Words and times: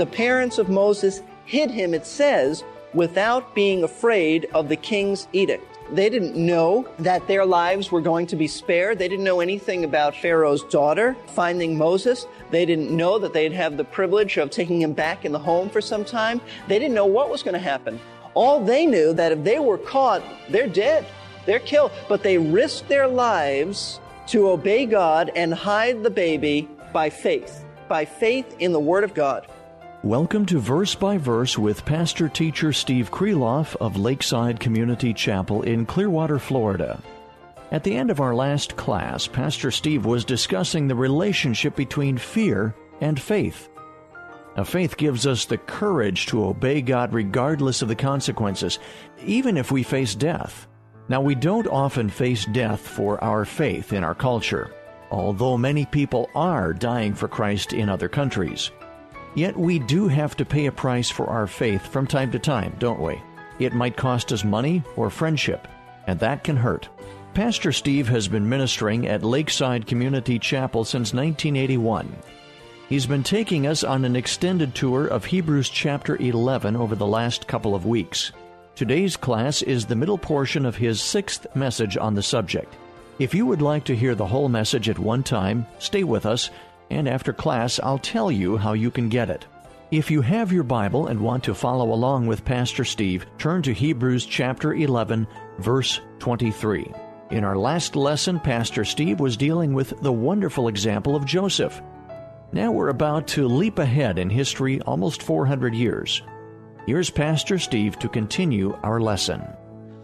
The 0.00 0.06
parents 0.06 0.56
of 0.56 0.70
Moses 0.70 1.20
hid 1.44 1.70
him, 1.70 1.92
it 1.92 2.06
says, 2.06 2.64
without 2.94 3.54
being 3.54 3.84
afraid 3.84 4.46
of 4.54 4.70
the 4.70 4.76
king's 4.76 5.28
edict. 5.34 5.78
They 5.92 6.08
didn't 6.08 6.34
know 6.36 6.88
that 7.00 7.28
their 7.28 7.44
lives 7.44 7.92
were 7.92 8.00
going 8.00 8.26
to 8.28 8.36
be 8.36 8.46
spared. 8.46 8.98
They 8.98 9.08
didn't 9.08 9.26
know 9.26 9.40
anything 9.40 9.84
about 9.84 10.16
Pharaoh's 10.16 10.64
daughter 10.64 11.14
finding 11.34 11.76
Moses. 11.76 12.26
They 12.50 12.64
didn't 12.64 12.90
know 12.90 13.18
that 13.18 13.34
they'd 13.34 13.52
have 13.52 13.76
the 13.76 13.84
privilege 13.84 14.38
of 14.38 14.48
taking 14.48 14.80
him 14.80 14.94
back 14.94 15.26
in 15.26 15.32
the 15.32 15.38
home 15.38 15.68
for 15.68 15.82
some 15.82 16.06
time. 16.06 16.40
They 16.66 16.78
didn't 16.78 16.94
know 16.94 17.04
what 17.04 17.28
was 17.28 17.42
going 17.42 17.52
to 17.52 17.60
happen. 17.60 18.00
All 18.32 18.58
they 18.58 18.86
knew 18.86 19.12
that 19.12 19.32
if 19.32 19.44
they 19.44 19.58
were 19.58 19.76
caught, 19.76 20.22
they're 20.48 20.66
dead. 20.66 21.04
They're 21.44 21.58
killed. 21.58 21.92
But 22.08 22.22
they 22.22 22.38
risked 22.38 22.88
their 22.88 23.06
lives 23.06 24.00
to 24.28 24.48
obey 24.48 24.86
God 24.86 25.30
and 25.36 25.52
hide 25.52 26.02
the 26.02 26.08
baby 26.08 26.70
by 26.90 27.10
faith, 27.10 27.66
by 27.86 28.06
faith 28.06 28.56
in 28.60 28.72
the 28.72 28.80
Word 28.80 29.04
of 29.04 29.12
God. 29.12 29.46
Welcome 30.02 30.46
to 30.46 30.58
Verse 30.58 30.94
by 30.94 31.18
Verse 31.18 31.58
with 31.58 31.84
pastor 31.84 32.26
teacher 32.26 32.72
Steve 32.72 33.10
Kreloff 33.10 33.76
of 33.82 33.98
Lakeside 33.98 34.58
Community 34.58 35.12
Chapel 35.12 35.60
in 35.60 35.84
Clearwater, 35.84 36.38
Florida. 36.38 37.02
At 37.70 37.84
the 37.84 37.94
end 37.94 38.10
of 38.10 38.18
our 38.18 38.34
last 38.34 38.76
class, 38.76 39.26
Pastor 39.26 39.70
Steve 39.70 40.06
was 40.06 40.24
discussing 40.24 40.88
the 40.88 40.94
relationship 40.94 41.76
between 41.76 42.16
fear 42.16 42.74
and 43.02 43.20
faith. 43.20 43.68
Now, 44.56 44.64
faith 44.64 44.96
gives 44.96 45.26
us 45.26 45.44
the 45.44 45.58
courage 45.58 46.24
to 46.26 46.46
obey 46.46 46.80
God 46.80 47.12
regardless 47.12 47.82
of 47.82 47.88
the 47.88 47.94
consequences, 47.94 48.78
even 49.26 49.58
if 49.58 49.70
we 49.70 49.82
face 49.82 50.14
death. 50.14 50.66
Now, 51.10 51.20
we 51.20 51.34
don't 51.34 51.66
often 51.66 52.08
face 52.08 52.46
death 52.46 52.80
for 52.80 53.22
our 53.22 53.44
faith 53.44 53.92
in 53.92 54.02
our 54.02 54.14
culture, 54.14 54.74
although 55.10 55.58
many 55.58 55.84
people 55.84 56.30
are 56.34 56.72
dying 56.72 57.12
for 57.12 57.28
Christ 57.28 57.74
in 57.74 57.90
other 57.90 58.08
countries. 58.08 58.70
Yet 59.34 59.56
we 59.56 59.78
do 59.78 60.08
have 60.08 60.36
to 60.36 60.44
pay 60.44 60.66
a 60.66 60.72
price 60.72 61.08
for 61.10 61.26
our 61.26 61.46
faith 61.46 61.86
from 61.86 62.06
time 62.06 62.32
to 62.32 62.38
time, 62.38 62.74
don't 62.78 63.00
we? 63.00 63.20
It 63.58 63.74
might 63.74 63.96
cost 63.96 64.32
us 64.32 64.44
money 64.44 64.82
or 64.96 65.10
friendship, 65.10 65.68
and 66.06 66.18
that 66.20 66.44
can 66.44 66.56
hurt. 66.56 66.88
Pastor 67.34 67.70
Steve 67.70 68.08
has 68.08 68.26
been 68.26 68.48
ministering 68.48 69.06
at 69.06 69.22
Lakeside 69.22 69.86
Community 69.86 70.38
Chapel 70.38 70.84
since 70.84 71.14
1981. 71.14 72.12
He's 72.88 73.06
been 73.06 73.22
taking 73.22 73.68
us 73.68 73.84
on 73.84 74.04
an 74.04 74.16
extended 74.16 74.74
tour 74.74 75.06
of 75.06 75.24
Hebrews 75.24 75.68
chapter 75.68 76.16
11 76.16 76.74
over 76.74 76.96
the 76.96 77.06
last 77.06 77.46
couple 77.46 77.76
of 77.76 77.86
weeks. 77.86 78.32
Today's 78.74 79.16
class 79.16 79.62
is 79.62 79.86
the 79.86 79.94
middle 79.94 80.18
portion 80.18 80.66
of 80.66 80.74
his 80.74 81.00
sixth 81.00 81.46
message 81.54 81.96
on 81.96 82.14
the 82.14 82.22
subject. 82.22 82.74
If 83.20 83.32
you 83.34 83.46
would 83.46 83.62
like 83.62 83.84
to 83.84 83.94
hear 83.94 84.16
the 84.16 84.26
whole 84.26 84.48
message 84.48 84.88
at 84.88 84.98
one 84.98 85.22
time, 85.22 85.66
stay 85.78 86.02
with 86.02 86.26
us 86.26 86.50
and 86.90 87.08
after 87.08 87.32
class 87.32 87.80
I'll 87.82 87.98
tell 87.98 88.30
you 88.30 88.56
how 88.56 88.72
you 88.72 88.90
can 88.90 89.08
get 89.08 89.30
it. 89.30 89.46
If 89.90 90.10
you 90.10 90.20
have 90.20 90.52
your 90.52 90.62
Bible 90.62 91.08
and 91.08 91.18
want 91.18 91.42
to 91.44 91.54
follow 91.54 91.92
along 91.92 92.26
with 92.26 92.44
Pastor 92.44 92.84
Steve, 92.84 93.26
turn 93.38 93.62
to 93.62 93.72
Hebrews 93.72 94.24
chapter 94.24 94.74
11, 94.74 95.26
verse 95.58 96.00
23. 96.20 96.92
In 97.30 97.42
our 97.42 97.56
last 97.56 97.96
lesson, 97.96 98.38
Pastor 98.38 98.84
Steve 98.84 99.18
was 99.18 99.36
dealing 99.36 99.72
with 99.72 100.00
the 100.00 100.12
wonderful 100.12 100.68
example 100.68 101.16
of 101.16 101.24
Joseph. 101.24 101.80
Now 102.52 102.70
we're 102.70 102.88
about 102.88 103.26
to 103.28 103.48
leap 103.48 103.78
ahead 103.78 104.18
in 104.18 104.30
history 104.30 104.80
almost 104.82 105.22
400 105.22 105.74
years. 105.74 106.22
Here's 106.86 107.10
Pastor 107.10 107.58
Steve 107.58 107.98
to 108.00 108.08
continue 108.08 108.76
our 108.82 109.00
lesson. 109.00 109.44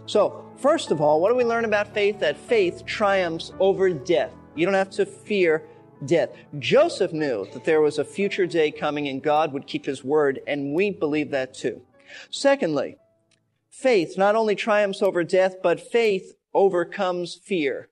So, 0.05 0.45
first 0.57 0.91
of 0.91 1.01
all, 1.01 1.19
what 1.19 1.29
do 1.29 1.35
we 1.35 1.43
learn 1.43 1.65
about 1.65 1.93
faith? 1.93 2.19
That 2.19 2.37
faith 2.37 2.85
triumphs 2.85 3.51
over 3.59 3.89
death. 3.89 4.31
You 4.55 4.65
don't 4.65 4.75
have 4.75 4.91
to 4.91 5.05
fear 5.05 5.63
death. 6.05 6.29
Joseph 6.59 7.13
knew 7.13 7.47
that 7.53 7.63
there 7.63 7.81
was 7.81 7.97
a 7.97 8.05
future 8.05 8.45
day 8.45 8.71
coming 8.71 9.07
and 9.07 9.21
God 9.21 9.53
would 9.53 9.67
keep 9.67 9.85
his 9.85 10.03
word, 10.03 10.39
and 10.47 10.73
we 10.73 10.91
believe 10.91 11.31
that 11.31 11.53
too. 11.53 11.81
Secondly, 12.29 12.97
faith 13.69 14.17
not 14.17 14.35
only 14.35 14.55
triumphs 14.55 15.01
over 15.01 15.23
death, 15.23 15.55
but 15.61 15.79
faith 15.79 16.33
overcomes 16.53 17.35
fear. 17.35 17.89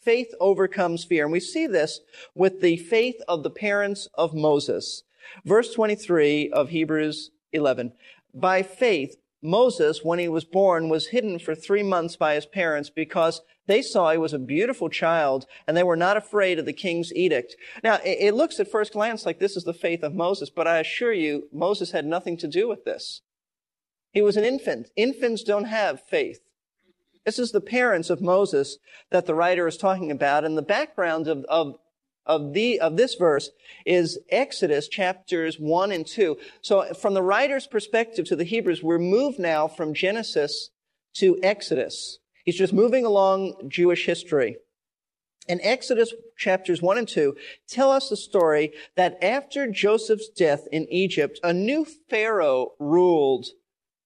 Faith 0.00 0.34
overcomes 0.38 1.04
fear. 1.04 1.24
And 1.24 1.32
we 1.32 1.40
see 1.40 1.66
this 1.66 2.00
with 2.34 2.60
the 2.60 2.76
faith 2.76 3.16
of 3.26 3.42
the 3.42 3.50
parents 3.50 4.08
of 4.14 4.34
Moses. 4.34 5.02
Verse 5.44 5.72
23 5.72 6.50
of 6.50 6.68
Hebrews 6.68 7.30
11. 7.52 7.92
By 8.34 8.62
faith, 8.62 9.16
Moses, 9.44 10.02
when 10.02 10.18
he 10.18 10.26
was 10.26 10.44
born, 10.44 10.88
was 10.88 11.08
hidden 11.08 11.38
for 11.38 11.54
three 11.54 11.82
months 11.82 12.16
by 12.16 12.34
his 12.34 12.46
parents 12.46 12.88
because 12.88 13.42
they 13.66 13.82
saw 13.82 14.10
he 14.10 14.16
was 14.16 14.32
a 14.32 14.38
beautiful 14.38 14.88
child 14.88 15.46
and 15.66 15.76
they 15.76 15.82
were 15.82 15.96
not 15.96 16.16
afraid 16.16 16.58
of 16.58 16.64
the 16.64 16.72
king's 16.72 17.12
edict. 17.14 17.54
Now, 17.82 17.98
it 18.02 18.32
looks 18.32 18.58
at 18.58 18.70
first 18.70 18.94
glance 18.94 19.26
like 19.26 19.38
this 19.38 19.54
is 19.54 19.64
the 19.64 19.74
faith 19.74 20.02
of 20.02 20.14
Moses, 20.14 20.48
but 20.48 20.66
I 20.66 20.78
assure 20.78 21.12
you, 21.12 21.48
Moses 21.52 21.90
had 21.90 22.06
nothing 22.06 22.38
to 22.38 22.48
do 22.48 22.66
with 22.66 22.86
this. 22.86 23.20
He 24.12 24.22
was 24.22 24.38
an 24.38 24.44
infant. 24.44 24.88
Infants 24.96 25.42
don't 25.42 25.64
have 25.64 26.00
faith. 26.00 26.40
This 27.26 27.38
is 27.38 27.52
the 27.52 27.60
parents 27.60 28.08
of 28.08 28.22
Moses 28.22 28.78
that 29.10 29.26
the 29.26 29.34
writer 29.34 29.66
is 29.66 29.76
talking 29.76 30.10
about, 30.10 30.44
and 30.44 30.56
the 30.56 30.62
background 30.62 31.26
of, 31.26 31.44
of 31.44 31.76
of 32.26 32.52
the 32.52 32.80
of 32.80 32.96
this 32.96 33.14
verse 33.14 33.50
is 33.84 34.18
Exodus 34.30 34.88
chapters 34.88 35.56
1 35.56 35.92
and 35.92 36.06
2. 36.06 36.36
So 36.62 36.94
from 36.94 37.14
the 37.14 37.22
writer's 37.22 37.66
perspective 37.66 38.26
to 38.26 38.36
the 38.36 38.44
Hebrews, 38.44 38.82
we're 38.82 38.98
moved 38.98 39.38
now 39.38 39.68
from 39.68 39.94
Genesis 39.94 40.70
to 41.14 41.38
Exodus. 41.42 42.18
He's 42.44 42.56
just 42.56 42.72
moving 42.72 43.04
along 43.04 43.68
Jewish 43.68 44.06
history. 44.06 44.56
And 45.46 45.60
Exodus 45.62 46.14
chapters 46.38 46.80
1 46.80 46.98
and 46.98 47.08
2 47.08 47.36
tell 47.68 47.90
us 47.90 48.08
the 48.08 48.16
story 48.16 48.72
that 48.96 49.22
after 49.22 49.70
Joseph's 49.70 50.28
death 50.28 50.66
in 50.72 50.86
Egypt, 50.90 51.38
a 51.42 51.52
new 51.52 51.86
Pharaoh 52.08 52.72
ruled 52.78 53.46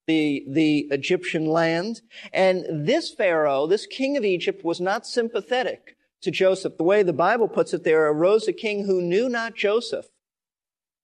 the, 0.08 0.44
the 0.48 0.88
Egyptian 0.90 1.46
land. 1.46 2.00
And 2.32 2.86
this 2.86 3.12
Pharaoh, 3.12 3.68
this 3.68 3.86
king 3.86 4.16
of 4.16 4.24
Egypt, 4.24 4.64
was 4.64 4.80
not 4.80 5.06
sympathetic 5.06 5.96
to 6.22 6.30
Joseph. 6.30 6.76
The 6.76 6.84
way 6.84 7.02
the 7.02 7.12
Bible 7.12 7.48
puts 7.48 7.72
it, 7.74 7.84
there 7.84 8.06
arose 8.06 8.48
a 8.48 8.52
king 8.52 8.84
who 8.84 9.00
knew 9.00 9.28
not 9.28 9.54
Joseph, 9.54 10.06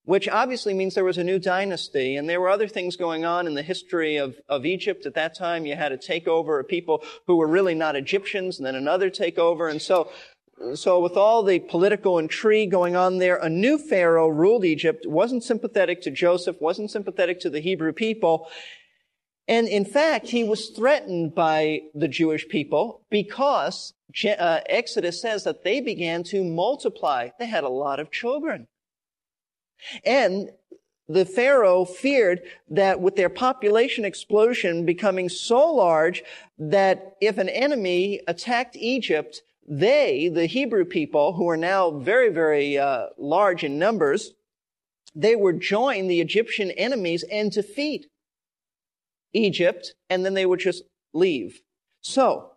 which 0.04 0.28
obviously 0.28 0.74
means 0.74 0.94
there 0.94 1.04
was 1.04 1.18
a 1.18 1.24
new 1.24 1.38
dynasty. 1.38 2.16
And 2.16 2.28
there 2.28 2.40
were 2.40 2.48
other 2.48 2.68
things 2.68 2.96
going 2.96 3.24
on 3.24 3.46
in 3.46 3.54
the 3.54 3.62
history 3.62 4.16
of, 4.16 4.36
of 4.48 4.66
Egypt 4.66 5.06
at 5.06 5.14
that 5.14 5.36
time. 5.36 5.66
You 5.66 5.76
had 5.76 5.92
a 5.92 5.98
takeover 5.98 6.60
of 6.60 6.68
people 6.68 7.02
who 7.26 7.36
were 7.36 7.46
really 7.46 7.74
not 7.74 7.96
Egyptians 7.96 8.58
and 8.58 8.66
then 8.66 8.74
another 8.74 9.10
takeover. 9.10 9.70
And 9.70 9.80
so, 9.80 10.10
so 10.74 11.00
with 11.00 11.16
all 11.16 11.42
the 11.42 11.60
political 11.60 12.18
intrigue 12.18 12.70
going 12.70 12.96
on 12.96 13.18
there, 13.18 13.36
a 13.36 13.48
new 13.48 13.78
Pharaoh 13.78 14.28
ruled 14.28 14.64
Egypt, 14.64 15.06
wasn't 15.06 15.42
sympathetic 15.42 16.02
to 16.02 16.10
Joseph, 16.10 16.60
wasn't 16.60 16.90
sympathetic 16.90 17.40
to 17.40 17.50
the 17.50 17.60
Hebrew 17.60 17.92
people. 17.92 18.48
And 19.46 19.68
in 19.68 19.84
fact, 19.84 20.28
he 20.28 20.42
was 20.42 20.70
threatened 20.70 21.34
by 21.34 21.82
the 21.94 22.08
Jewish 22.08 22.48
people 22.48 23.02
because 23.10 23.92
uh, 24.24 24.60
Exodus 24.66 25.20
says 25.20 25.44
that 25.44 25.64
they 25.64 25.80
began 25.80 26.22
to 26.24 26.42
multiply. 26.44 27.28
They 27.38 27.46
had 27.46 27.64
a 27.64 27.68
lot 27.68 28.00
of 28.00 28.10
children. 28.10 28.68
And 30.04 30.50
the 31.08 31.26
Pharaoh 31.26 31.84
feared 31.84 32.40
that 32.70 33.00
with 33.00 33.16
their 33.16 33.28
population 33.28 34.06
explosion 34.06 34.86
becoming 34.86 35.28
so 35.28 35.70
large 35.72 36.22
that 36.58 37.16
if 37.20 37.36
an 37.36 37.50
enemy 37.50 38.20
attacked 38.26 38.76
Egypt, 38.76 39.42
they, 39.68 40.28
the 40.28 40.46
Hebrew 40.46 40.86
people, 40.86 41.34
who 41.34 41.48
are 41.48 41.56
now 41.58 41.90
very, 41.90 42.30
very 42.30 42.78
uh, 42.78 43.08
large 43.18 43.64
in 43.64 43.78
numbers, 43.78 44.32
they 45.14 45.36
would 45.36 45.60
join 45.60 46.06
the 46.06 46.20
Egyptian 46.20 46.70
enemies 46.72 47.24
and 47.30 47.50
defeat 47.50 48.06
Egypt, 49.34 49.94
and 50.08 50.24
then 50.24 50.34
they 50.34 50.46
would 50.46 50.60
just 50.60 50.84
leave. 51.12 51.60
So, 52.00 52.54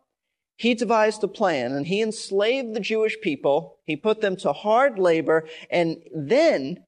he 0.57 0.74
devised 0.74 1.24
a 1.24 1.27
plan 1.27 1.71
and 1.74 1.85
he 1.85 2.01
enslaved 2.01 2.74
the 2.74 2.79
Jewish 2.79 3.15
people. 3.21 3.77
He 3.85 3.95
put 3.95 4.21
them 4.21 4.35
to 4.38 4.51
hard 4.51 4.97
labor 4.97 5.47
and 5.69 5.97
then 6.13 6.83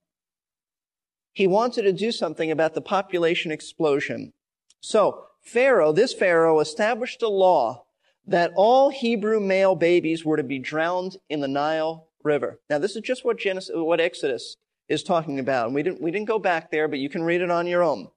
he 1.34 1.46
wanted 1.46 1.84
to 1.84 1.94
do 1.94 2.12
something 2.12 2.50
about 2.50 2.74
the 2.74 2.82
population 2.82 3.52
explosion. 3.52 4.34
So 4.82 5.26
Pharaoh, 5.44 5.94
this 5.94 6.14
Pharaoh 6.14 6.60
established 6.60 7.22
a 7.22 7.30
law 7.30 7.86
that 8.26 8.52
all 8.56 8.90
Hebrew 8.90 9.40
male 9.40 9.76
babies 9.76 10.26
were 10.26 10.38
to 10.38 10.44
be 10.44 10.60
drowned 10.60 11.18
in 11.30 11.40
the 11.40 11.48
Nile 11.48 12.08
River. 12.24 12.60
Now, 12.70 12.80
this 12.80 12.96
is 12.96 13.02
just 13.02 13.24
what 13.24 13.40
Genesis, 13.40 13.72
what 13.74 14.00
Exodus 14.00 14.56
is 14.88 15.04
talking 15.04 15.40
about. 15.40 15.68
And 15.68 15.76
we 15.76 15.84
didn't, 15.84 16.02
we 16.02 16.12
didn't 16.12 16.28
go 16.28 16.40
back 16.40 16.72
there, 16.72 16.88
but 16.88 17.00
you 17.00 17.10
can 17.10 17.24
read 17.24 17.42
it 17.42 17.52
on 17.52 17.68
your 17.68 17.84
own. 17.84 18.10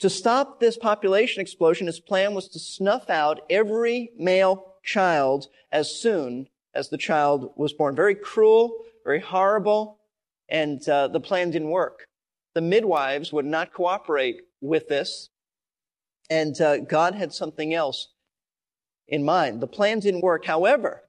To 0.00 0.10
stop 0.10 0.60
this 0.60 0.76
population 0.76 1.40
explosion, 1.40 1.86
his 1.86 2.00
plan 2.00 2.34
was 2.34 2.48
to 2.48 2.58
snuff 2.58 3.08
out 3.08 3.40
every 3.48 4.10
male 4.18 4.74
child 4.82 5.46
as 5.72 5.90
soon 5.90 6.48
as 6.74 6.90
the 6.90 6.98
child 6.98 7.52
was 7.56 7.72
born. 7.72 7.96
Very 7.96 8.14
cruel, 8.14 8.84
very 9.04 9.20
horrible, 9.20 9.98
and 10.48 10.86
uh, 10.88 11.08
the 11.08 11.20
plan 11.20 11.50
didn't 11.50 11.70
work. 11.70 12.06
The 12.54 12.60
midwives 12.60 13.32
would 13.32 13.46
not 13.46 13.72
cooperate 13.72 14.42
with 14.60 14.88
this, 14.88 15.30
and 16.28 16.60
uh, 16.60 16.78
God 16.78 17.14
had 17.14 17.32
something 17.32 17.72
else 17.72 18.08
in 19.08 19.24
mind. 19.24 19.60
The 19.60 19.66
plan 19.66 20.00
didn't 20.00 20.20
work. 20.22 20.44
However, 20.44 21.02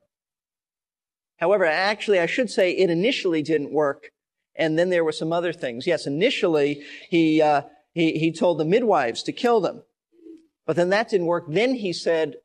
however, 1.38 1.66
actually, 1.66 2.19
I 2.19 2.25
should 2.25 2.50
say 2.50 2.72
it 2.72 2.90
initially 2.90 3.42
didn't 3.42 3.72
work, 3.72 4.12
and 4.56 4.80
then 4.80 4.90
there 4.90 5.04
were 5.04 5.12
some 5.12 5.33
other 5.33 5.51
things. 5.51 5.86
Yes, 5.86 6.07
initially 6.07 6.83
he 7.10 7.42
uh, 7.42 7.63
he, 7.98 8.20
he 8.20 8.32
told 8.32 8.60
the 8.60 8.66
midwives 8.66 9.24
to 9.24 9.32
kill 9.32 9.60
them, 9.60 9.82
but 10.68 10.76
then 10.76 10.90
that 10.90 11.10
didn't 11.10 11.26
work. 11.26 11.46
Then 11.48 11.74
he 11.74 11.92
said 11.92 12.36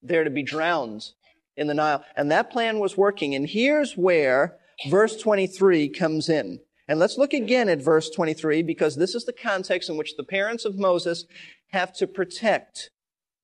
they're 0.00 0.22
to 0.22 0.30
be 0.30 0.44
drowned 0.44 1.10
in 1.56 1.66
the 1.66 1.74
Nile, 1.74 2.04
and 2.16 2.30
that 2.30 2.52
plan 2.52 2.78
was 2.78 2.96
working. 2.96 3.34
And 3.34 3.48
here's 3.48 3.96
where 3.96 4.58
verse 4.88 5.16
23 5.16 5.88
comes 5.88 6.28
in. 6.28 6.60
And 6.86 7.00
let's 7.00 7.18
look 7.18 7.32
again 7.32 7.68
at 7.68 7.82
verse 7.82 8.10
23 8.10 8.62
because 8.62 8.94
this 8.94 9.16
is 9.16 9.24
the 9.24 9.32
context 9.32 9.90
in 9.90 9.96
which 9.96 10.16
the 10.16 10.22
parents 10.22 10.64
of 10.64 10.78
Moses 10.78 11.24
have 11.72 11.92
to 11.94 12.06
protect 12.06 12.90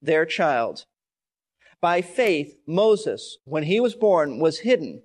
their 0.00 0.25
child. 0.25 0.84
By 1.81 2.02
faith, 2.02 2.54
Moses, 2.69 3.38
when 3.44 3.64
he 3.64 3.81
was 3.81 3.96
born, 3.96 4.38
was 4.38 4.61
hidden, 4.61 5.02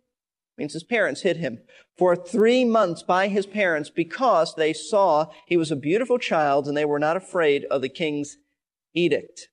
means 0.57 0.73
his 0.73 0.83
parents 0.83 1.21
hid 1.21 1.37
him, 1.37 1.59
for 1.97 2.15
three 2.15 2.63
months 2.65 3.03
by 3.03 3.27
his 3.27 3.45
parents 3.45 3.89
because 3.89 4.55
they 4.55 4.73
saw 4.73 5.27
he 5.47 5.57
was 5.57 5.71
a 5.71 5.75
beautiful 5.75 6.17
child 6.17 6.67
and 6.67 6.75
they 6.75 6.85
were 6.85 6.99
not 6.99 7.17
afraid 7.17 7.65
of 7.65 7.81
the 7.81 7.89
king's 7.89 8.37
edict. 8.93 9.49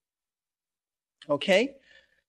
Okay? 1.29 1.77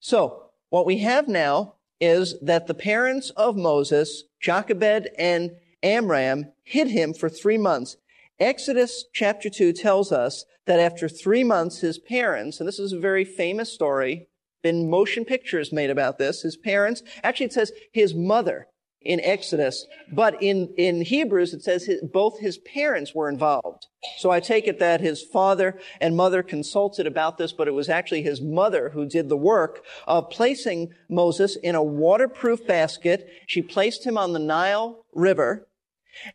So, 0.00 0.50
what 0.70 0.86
we 0.86 0.98
have 0.98 1.28
now 1.28 1.74
is 2.00 2.38
that 2.40 2.66
the 2.66 2.74
parents 2.74 3.30
of 3.30 3.56
Moses, 3.56 4.24
Jochebed 4.40 5.08
and 5.18 5.52
Amram, 5.82 6.52
hid 6.64 6.88
him 6.88 7.14
for 7.14 7.28
three 7.28 7.58
months. 7.58 7.96
Exodus 8.40 9.04
chapter 9.12 9.48
2 9.48 9.72
tells 9.72 10.10
us 10.10 10.44
that 10.66 10.80
after 10.80 11.08
three 11.08 11.44
months, 11.44 11.80
his 11.80 11.98
parents, 11.98 12.58
and 12.58 12.66
this 12.66 12.78
is 12.78 12.92
a 12.92 12.98
very 12.98 13.24
famous 13.24 13.72
story, 13.72 14.28
been 14.62 14.88
motion 14.88 15.24
pictures 15.24 15.72
made 15.72 15.90
about 15.90 16.18
this. 16.18 16.42
His 16.42 16.56
parents, 16.56 17.02
actually 17.22 17.46
it 17.46 17.52
says 17.52 17.72
his 17.92 18.14
mother 18.14 18.68
in 19.04 19.20
Exodus, 19.20 19.86
but 20.12 20.40
in, 20.42 20.72
in 20.76 21.02
Hebrews 21.02 21.52
it 21.52 21.62
says 21.62 21.84
his, 21.84 22.00
both 22.02 22.38
his 22.38 22.58
parents 22.58 23.14
were 23.14 23.28
involved. 23.28 23.86
So 24.18 24.30
I 24.30 24.40
take 24.40 24.66
it 24.66 24.78
that 24.78 25.00
his 25.00 25.22
father 25.22 25.78
and 26.00 26.16
mother 26.16 26.42
consulted 26.42 27.06
about 27.06 27.38
this, 27.38 27.52
but 27.52 27.68
it 27.68 27.74
was 27.74 27.88
actually 27.88 28.22
his 28.22 28.40
mother 28.40 28.90
who 28.90 29.06
did 29.06 29.28
the 29.28 29.36
work 29.36 29.84
of 30.06 30.30
placing 30.30 30.90
Moses 31.08 31.56
in 31.56 31.74
a 31.74 31.82
waterproof 31.82 32.66
basket. 32.66 33.28
She 33.46 33.62
placed 33.62 34.06
him 34.06 34.16
on 34.16 34.32
the 34.32 34.38
Nile 34.38 35.04
River. 35.14 35.68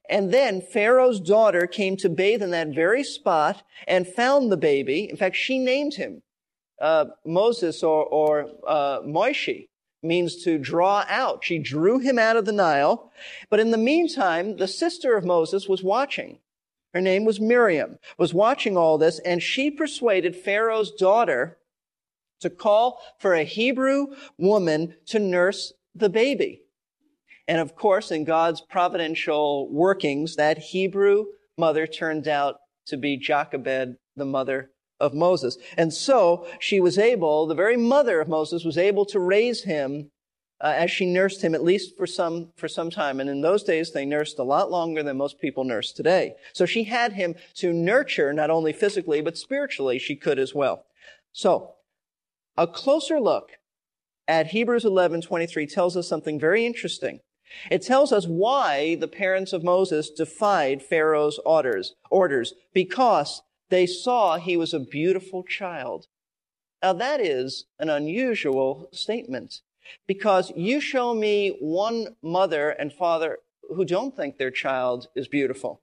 And 0.09 0.33
then 0.33 0.61
Pharaoh's 0.61 1.19
daughter 1.19 1.67
came 1.67 1.97
to 1.97 2.09
bathe 2.09 2.41
in 2.41 2.51
that 2.51 2.73
very 2.73 3.03
spot 3.03 3.63
and 3.87 4.07
found 4.07 4.51
the 4.51 4.57
baby. 4.57 5.07
In 5.09 5.17
fact, 5.17 5.35
she 5.35 5.59
named 5.59 5.95
him 5.95 6.23
uh, 6.81 7.05
Moses 7.25 7.83
or, 7.83 8.05
or 8.05 8.49
uh, 8.67 9.01
Moishi 9.01 9.67
means 10.03 10.43
to 10.43 10.57
draw 10.57 11.05
out. 11.09 11.43
She 11.43 11.59
drew 11.59 11.99
him 11.99 12.19
out 12.19 12.37
of 12.37 12.45
the 12.45 12.51
Nile. 12.51 13.11
But 13.49 13.59
in 13.59 13.71
the 13.71 13.77
meantime, 13.77 14.57
the 14.57 14.67
sister 14.67 15.15
of 15.15 15.25
Moses 15.25 15.67
was 15.67 15.83
watching. 15.83 16.39
Her 16.93 17.01
name 17.01 17.25
was 17.25 17.39
Miriam, 17.39 17.99
was 18.17 18.33
watching 18.33 18.77
all 18.77 18.97
this, 18.97 19.19
and 19.19 19.43
she 19.43 19.69
persuaded 19.69 20.35
Pharaoh's 20.35 20.91
daughter 20.91 21.57
to 22.39 22.49
call 22.49 23.01
for 23.19 23.33
a 23.33 23.43
Hebrew 23.43 24.07
woman 24.37 24.95
to 25.07 25.19
nurse 25.19 25.73
the 25.93 26.09
baby. 26.09 26.61
And 27.47 27.59
of 27.59 27.75
course, 27.75 28.11
in 28.11 28.23
God's 28.23 28.61
providential 28.61 29.69
workings, 29.71 30.35
that 30.35 30.57
Hebrew 30.57 31.25
mother 31.57 31.87
turned 31.87 32.27
out 32.27 32.57
to 32.87 32.97
be 32.97 33.17
Jochebed, 33.17 33.97
the 34.15 34.25
mother 34.25 34.71
of 34.99 35.13
Moses. 35.13 35.57
And 35.77 35.93
so 35.93 36.47
she 36.59 36.79
was 36.79 36.97
able, 36.97 37.45
the 37.45 37.55
very 37.55 37.77
mother 37.77 38.19
of 38.19 38.27
Moses 38.27 38.63
was 38.63 38.77
able 38.77 39.05
to 39.05 39.19
raise 39.19 39.63
him 39.63 40.11
uh, 40.59 40.73
as 40.75 40.91
she 40.91 41.05
nursed 41.05 41.43
him 41.43 41.53
at 41.53 41.63
least 41.63 41.95
for 41.95 42.07
some 42.07 42.49
for 42.55 42.67
some 42.67 42.89
time. 42.89 43.19
And 43.19 43.29
in 43.29 43.41
those 43.41 43.63
days 43.63 43.91
they 43.91 44.05
nursed 44.05 44.39
a 44.39 44.43
lot 44.43 44.71
longer 44.71 45.03
than 45.03 45.17
most 45.17 45.39
people 45.39 45.63
nurse 45.63 45.91
today. 45.91 46.35
So 46.53 46.65
she 46.65 46.85
had 46.85 47.13
him 47.13 47.35
to 47.55 47.71
nurture 47.71 48.33
not 48.33 48.49
only 48.49 48.73
physically 48.73 49.21
but 49.21 49.37
spiritually 49.37 49.99
she 49.99 50.15
could 50.15 50.39
as 50.39 50.55
well. 50.55 50.85
So 51.31 51.75
a 52.57 52.65
closer 52.65 53.19
look 53.19 53.51
at 54.27 54.47
hebrews 54.47 54.83
11:23 54.83 55.67
tells 55.67 55.95
us 55.95 56.07
something 56.07 56.39
very 56.39 56.65
interesting. 56.65 57.19
It 57.71 57.81
tells 57.81 58.11
us 58.11 58.25
why 58.25 58.95
the 58.95 59.07
parents 59.07 59.53
of 59.53 59.63
Moses 59.63 60.09
defied 60.09 60.81
Pharaoh's 60.81 61.39
orders 61.45 61.93
orders 62.09 62.55
because 62.73 63.43
they 63.69 63.85
saw 63.85 64.37
he 64.37 64.57
was 64.57 64.73
a 64.73 64.79
beautiful 64.79 65.43
child. 65.43 66.07
Now 66.81 66.93
that 66.93 67.19
is 67.19 67.65
an 67.79 67.89
unusual 67.89 68.89
statement 68.91 69.61
because 70.05 70.51
you 70.55 70.79
show 70.79 71.13
me 71.13 71.57
one 71.59 72.15
mother 72.21 72.69
and 72.69 72.93
father 72.93 73.39
who 73.69 73.85
don't 73.85 74.15
think 74.15 74.37
their 74.37 74.51
child 74.51 75.07
is 75.15 75.27
beautiful. 75.27 75.81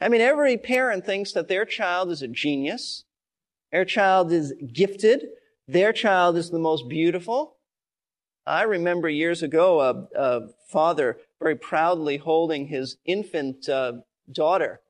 I 0.00 0.08
mean, 0.08 0.20
every 0.20 0.56
parent 0.56 1.04
thinks 1.04 1.32
that 1.32 1.48
their 1.48 1.64
child 1.64 2.10
is 2.10 2.22
a 2.22 2.28
genius. 2.28 3.04
Their 3.72 3.84
child 3.84 4.32
is 4.32 4.52
gifted. 4.72 5.26
Their 5.66 5.92
child 5.92 6.36
is 6.36 6.50
the 6.50 6.58
most 6.58 6.88
beautiful. 6.88 7.56
I 8.46 8.62
remember 8.62 9.08
years 9.10 9.42
ago 9.42 9.80
a, 9.80 10.18
a 10.18 10.48
father 10.70 11.18
very 11.40 11.56
proudly 11.56 12.16
holding 12.16 12.68
his 12.68 12.96
infant 13.04 13.68
uh, 13.68 13.92
daughter 14.32 14.80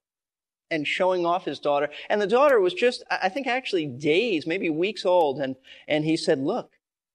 and 0.70 0.86
showing 0.86 1.24
off 1.24 1.44
his 1.44 1.58
daughter. 1.58 1.88
And 2.08 2.20
the 2.20 2.26
daughter 2.26 2.60
was 2.60 2.74
just, 2.74 3.02
I 3.10 3.28
think 3.28 3.46
actually 3.46 3.86
days, 3.86 4.46
maybe 4.46 4.70
weeks 4.70 5.04
old. 5.04 5.38
And, 5.38 5.56
and 5.86 6.04
he 6.04 6.16
said, 6.16 6.38
look, 6.40 6.72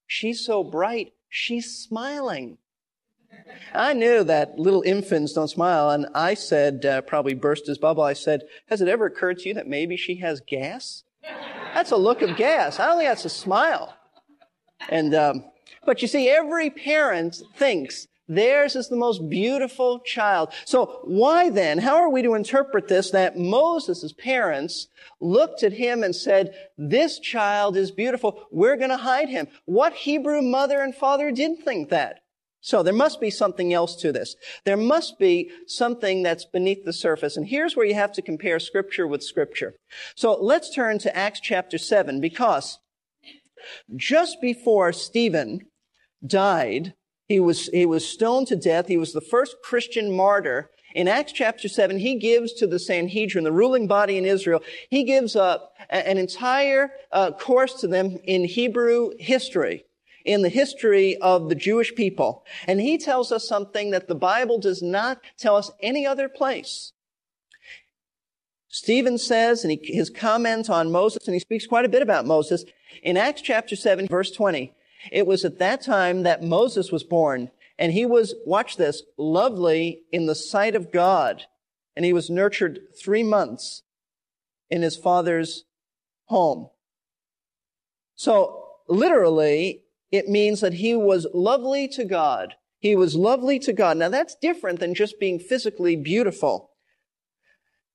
she's 0.07 0.45
so 0.45 0.63
bright. 0.63 1.13
She's 1.29 1.75
smiling. 1.75 2.57
I 3.73 3.93
knew 3.93 4.23
that 4.23 4.59
little 4.59 4.83
infants 4.83 5.33
don't 5.33 5.47
smile. 5.47 5.89
And 5.89 6.07
I 6.13 6.35
said, 6.35 6.85
uh, 6.85 7.01
probably 7.01 7.33
burst 7.33 7.67
his 7.67 7.77
bubble. 7.77 8.03
I 8.03 8.13
said, 8.13 8.43
has 8.67 8.81
it 8.81 8.87
ever 8.87 9.05
occurred 9.05 9.39
to 9.39 9.49
you 9.49 9.55
that 9.55 9.67
maybe 9.67 9.97
she 9.97 10.15
has 10.15 10.41
gas? 10.41 11.03
That's 11.73 11.91
a 11.91 11.97
look 11.97 12.21
of 12.21 12.35
gas. 12.35 12.79
I 12.79 12.85
don't 12.85 12.97
think 12.97 13.09
that's 13.09 13.25
a 13.25 13.29
smile. 13.29 13.95
And, 14.89 15.15
um, 15.15 15.45
but 15.85 16.01
you 16.01 16.07
see, 16.07 16.29
every 16.29 16.69
parent 16.69 17.41
thinks 17.55 18.07
Theirs 18.27 18.75
is 18.75 18.87
the 18.87 18.95
most 18.95 19.29
beautiful 19.29 19.99
child. 19.99 20.53
So 20.65 21.01
why 21.03 21.49
then, 21.49 21.77
how 21.77 21.95
are 21.95 22.09
we 22.09 22.21
to 22.21 22.35
interpret 22.35 22.87
this 22.87 23.11
that 23.11 23.37
Moses' 23.37 24.13
parents 24.13 24.87
looked 25.19 25.63
at 25.63 25.73
him 25.73 26.03
and 26.03 26.15
said, 26.15 26.55
this 26.77 27.19
child 27.19 27.75
is 27.75 27.91
beautiful. 27.91 28.47
We're 28.51 28.77
going 28.77 28.91
to 28.91 28.97
hide 28.97 29.29
him. 29.29 29.47
What 29.65 29.93
Hebrew 29.93 30.41
mother 30.41 30.81
and 30.81 30.95
father 30.95 31.31
didn't 31.31 31.63
think 31.63 31.89
that? 31.89 32.21
So 32.61 32.81
there 32.81 32.93
must 32.93 33.19
be 33.19 33.29
something 33.29 33.73
else 33.73 33.97
to 33.97 34.13
this. 34.13 34.37
There 34.63 34.77
must 34.77 35.19
be 35.19 35.51
something 35.67 36.23
that's 36.23 36.45
beneath 36.45 36.85
the 36.85 36.93
surface. 36.93 37.35
And 37.35 37.45
here's 37.45 37.75
where 37.75 37.85
you 37.85 37.93
have 37.93 38.13
to 38.13 38.21
compare 38.21 38.57
scripture 38.57 39.05
with 39.05 39.21
scripture. 39.21 39.75
So 40.15 40.41
let's 40.41 40.73
turn 40.73 40.97
to 40.99 41.13
Acts 41.15 41.41
chapter 41.41 41.77
7 41.77 42.21
because 42.21 42.79
just 43.97 44.39
before 44.39 44.93
Stephen 44.93 45.67
died, 46.25 46.93
he 47.33 47.39
was, 47.39 47.65
he 47.69 47.87
was 47.87 48.07
stoned 48.07 48.45
to 48.49 48.55
death. 48.55 48.87
He 48.87 48.97
was 48.97 49.11
the 49.11 49.19
first 49.19 49.55
Christian 49.63 50.15
martyr. 50.15 50.69
In 50.93 51.07
Acts 51.07 51.31
chapter 51.31 51.67
7, 51.67 51.97
he 51.97 52.13
gives 52.13 52.53
to 52.53 52.67
the 52.67 52.77
Sanhedrin, 52.77 53.43
the 53.43 53.51
ruling 53.51 53.87
body 53.87 54.19
in 54.19 54.25
Israel, 54.25 54.61
he 54.91 55.03
gives 55.03 55.35
up 55.35 55.73
an 55.89 56.19
entire 56.19 56.91
uh, 57.11 57.31
course 57.31 57.73
to 57.81 57.87
them 57.87 58.19
in 58.25 58.45
Hebrew 58.45 59.13
history, 59.17 59.83
in 60.25 60.43
the 60.43 60.49
history 60.49 61.17
of 61.17 61.49
the 61.49 61.55
Jewish 61.55 61.95
people. 61.95 62.45
And 62.67 62.79
he 62.79 62.99
tells 62.99 63.31
us 63.31 63.47
something 63.47 63.89
that 63.89 64.07
the 64.07 64.13
Bible 64.13 64.59
does 64.59 64.83
not 64.83 65.19
tell 65.35 65.55
us 65.55 65.71
any 65.81 66.05
other 66.05 66.29
place. 66.29 66.93
Stephen 68.69 69.17
says, 69.17 69.63
and 69.63 69.71
he, 69.71 69.79
his 69.83 70.11
comments 70.11 70.69
on 70.69 70.91
Moses, 70.91 71.25
and 71.25 71.33
he 71.33 71.39
speaks 71.39 71.65
quite 71.65 71.85
a 71.85 71.89
bit 71.89 72.03
about 72.03 72.27
Moses, 72.27 72.63
in 73.01 73.17
Acts 73.17 73.41
chapter 73.41 73.75
7, 73.75 74.05
verse 74.05 74.29
20, 74.29 74.71
it 75.11 75.27
was 75.27 75.45
at 75.45 75.59
that 75.59 75.81
time 75.81 76.23
that 76.23 76.43
Moses 76.43 76.91
was 76.91 77.03
born, 77.03 77.51
and 77.77 77.91
he 77.91 78.05
was, 78.05 78.35
watch 78.45 78.77
this, 78.77 79.03
lovely 79.17 80.01
in 80.11 80.25
the 80.25 80.35
sight 80.35 80.75
of 80.75 80.91
God, 80.91 81.43
and 81.95 82.05
he 82.05 82.13
was 82.13 82.29
nurtured 82.29 82.79
three 83.01 83.23
months 83.23 83.83
in 84.69 84.81
his 84.81 84.97
father's 84.97 85.65
home. 86.25 86.69
So 88.15 88.65
literally, 88.87 89.83
it 90.11 90.29
means 90.29 90.61
that 90.61 90.75
he 90.75 90.95
was 90.95 91.27
lovely 91.33 91.87
to 91.89 92.05
God. 92.05 92.55
He 92.79 92.95
was 92.95 93.15
lovely 93.15 93.59
to 93.59 93.73
God. 93.73 93.97
Now 93.97 94.09
that's 94.09 94.35
different 94.35 94.79
than 94.79 94.93
just 94.93 95.19
being 95.19 95.39
physically 95.39 95.95
beautiful. 95.95 96.71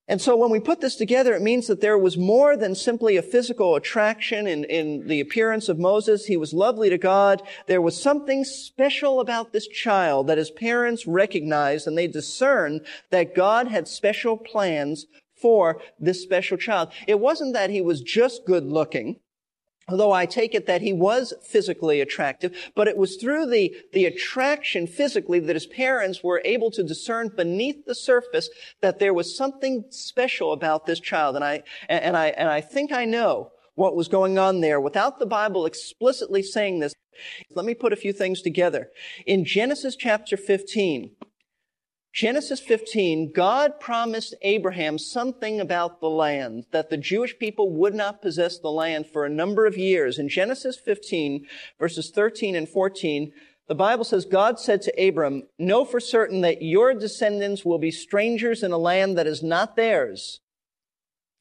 And 0.08 0.22
so 0.22 0.36
when 0.36 0.50
we 0.50 0.58
put 0.58 0.80
this 0.80 0.96
together, 0.96 1.34
it 1.34 1.42
means 1.42 1.66
that 1.66 1.82
there 1.82 1.98
was 1.98 2.16
more 2.16 2.56
than 2.56 2.74
simply 2.74 3.18
a 3.18 3.22
physical 3.22 3.76
attraction 3.76 4.46
in, 4.46 4.64
in 4.64 5.06
the 5.06 5.20
appearance 5.20 5.68
of 5.68 5.78
Moses. 5.78 6.24
He 6.24 6.38
was 6.38 6.54
lovely 6.54 6.88
to 6.88 6.96
God. 6.96 7.42
There 7.66 7.82
was 7.82 8.00
something 8.00 8.42
special 8.44 9.20
about 9.20 9.52
this 9.52 9.68
child 9.68 10.26
that 10.26 10.38
his 10.38 10.50
parents 10.50 11.06
recognized 11.06 11.86
and 11.86 11.96
they 11.96 12.06
discerned 12.06 12.86
that 13.10 13.34
God 13.34 13.68
had 13.68 13.86
special 13.86 14.38
plans 14.38 15.06
for 15.36 15.80
this 16.00 16.22
special 16.22 16.56
child. 16.56 16.90
It 17.06 17.20
wasn't 17.20 17.52
that 17.52 17.70
he 17.70 17.82
was 17.82 18.00
just 18.00 18.46
good 18.46 18.64
looking 18.64 19.20
although 19.88 20.12
I 20.12 20.26
take 20.26 20.54
it 20.54 20.66
that 20.66 20.82
he 20.82 20.92
was 20.92 21.32
physically 21.42 22.00
attractive, 22.00 22.70
but 22.74 22.88
it 22.88 22.96
was 22.96 23.16
through 23.16 23.46
the, 23.46 23.74
the 23.92 24.06
attraction 24.06 24.86
physically 24.86 25.40
that 25.40 25.56
his 25.56 25.66
parents 25.66 26.22
were 26.22 26.42
able 26.44 26.70
to 26.72 26.82
discern 26.82 27.30
beneath 27.34 27.86
the 27.86 27.94
surface 27.94 28.50
that 28.80 28.98
there 28.98 29.14
was 29.14 29.36
something 29.36 29.84
special 29.90 30.52
about 30.52 30.86
this 30.86 31.00
child. 31.00 31.36
And 31.36 31.44
I, 31.44 31.62
and 31.88 32.16
I, 32.16 32.28
and 32.28 32.48
I 32.48 32.60
think 32.60 32.92
I 32.92 33.04
know 33.04 33.52
what 33.74 33.96
was 33.96 34.08
going 34.08 34.38
on 34.38 34.60
there 34.60 34.80
without 34.80 35.18
the 35.18 35.26
Bible 35.26 35.64
explicitly 35.64 36.42
saying 36.42 36.80
this. 36.80 36.94
Let 37.54 37.64
me 37.64 37.74
put 37.74 37.92
a 37.92 37.96
few 37.96 38.12
things 38.12 38.42
together. 38.42 38.90
In 39.26 39.44
Genesis 39.44 39.96
chapter 39.96 40.36
15, 40.36 41.12
Genesis 42.18 42.58
15, 42.58 43.30
God 43.30 43.78
promised 43.78 44.34
Abraham 44.42 44.98
something 44.98 45.60
about 45.60 46.00
the 46.00 46.08
land, 46.08 46.66
that 46.72 46.90
the 46.90 46.96
Jewish 46.96 47.38
people 47.38 47.70
would 47.70 47.94
not 47.94 48.20
possess 48.20 48.58
the 48.58 48.72
land 48.72 49.06
for 49.06 49.24
a 49.24 49.30
number 49.30 49.66
of 49.66 49.78
years. 49.78 50.18
In 50.18 50.28
Genesis 50.28 50.76
15, 50.76 51.46
verses 51.78 52.10
13 52.10 52.56
and 52.56 52.68
14, 52.68 53.32
the 53.68 53.76
Bible 53.76 54.02
says, 54.02 54.24
God 54.24 54.58
said 54.58 54.82
to 54.82 55.06
Abram, 55.08 55.44
know 55.60 55.84
for 55.84 56.00
certain 56.00 56.40
that 56.40 56.60
your 56.60 56.92
descendants 56.92 57.64
will 57.64 57.78
be 57.78 57.92
strangers 57.92 58.64
in 58.64 58.72
a 58.72 58.78
land 58.78 59.16
that 59.16 59.28
is 59.28 59.44
not 59.44 59.76
theirs, 59.76 60.40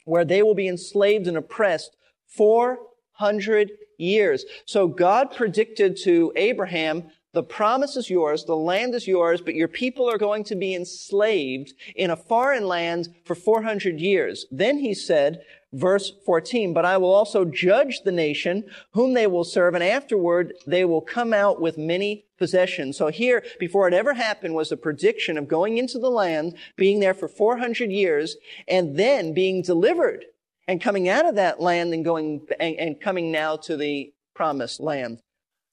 where 0.05 0.25
they 0.25 0.43
will 0.43 0.53
be 0.53 0.67
enslaved 0.67 1.25
and 1.25 1.37
oppressed 1.37 1.97
400 2.27 3.71
years. 3.97 4.45
So 4.65 4.87
God 4.87 5.35
predicted 5.35 5.97
to 6.03 6.31
Abraham 6.35 7.09
the 7.37 7.43
promise 7.43 7.95
is 7.95 8.09
yours, 8.09 8.45
the 8.45 8.55
land 8.55 8.95
is 8.95 9.05
yours, 9.07 9.41
but 9.41 9.53
your 9.53 9.67
people 9.67 10.09
are 10.09 10.17
going 10.17 10.43
to 10.45 10.55
be 10.55 10.73
enslaved 10.73 11.71
in 11.95 12.09
a 12.09 12.15
foreign 12.15 12.65
land 12.65 13.09
for 13.25 13.35
400 13.35 13.99
years. 13.99 14.47
Then 14.49 14.79
he 14.79 14.95
said, 14.95 15.43
verse 15.71 16.11
14, 16.25 16.73
but 16.73 16.83
I 16.83 16.97
will 16.97 17.13
also 17.13 17.45
judge 17.45 18.01
the 18.01 18.11
nation 18.11 18.63
whom 18.93 19.13
they 19.13 19.27
will 19.27 19.43
serve, 19.43 19.75
and 19.75 19.83
afterward 19.83 20.55
they 20.65 20.83
will 20.83 20.99
come 20.99 21.31
out 21.31 21.61
with 21.61 21.77
many 21.77 22.25
possessions. 22.39 22.97
So 22.97 23.09
here, 23.09 23.43
before 23.59 23.87
it 23.87 23.93
ever 23.93 24.15
happened, 24.15 24.55
was 24.55 24.71
a 24.71 24.75
prediction 24.75 25.37
of 25.37 25.47
going 25.47 25.77
into 25.77 25.99
the 25.99 26.09
land, 26.09 26.55
being 26.75 27.01
there 27.01 27.13
for 27.13 27.27
400 27.27 27.91
years, 27.91 28.35
and 28.67 28.97
then 28.97 29.35
being 29.35 29.61
delivered 29.61 30.25
and 30.67 30.81
coming 30.81 31.07
out 31.07 31.27
of 31.27 31.35
that 31.35 31.61
land 31.61 31.93
and 31.93 32.03
going 32.03 32.47
and, 32.59 32.75
and 32.77 32.99
coming 32.99 33.31
now 33.31 33.57
to 33.57 33.77
the 33.77 34.11
promised 34.33 34.79
land. 34.79 35.21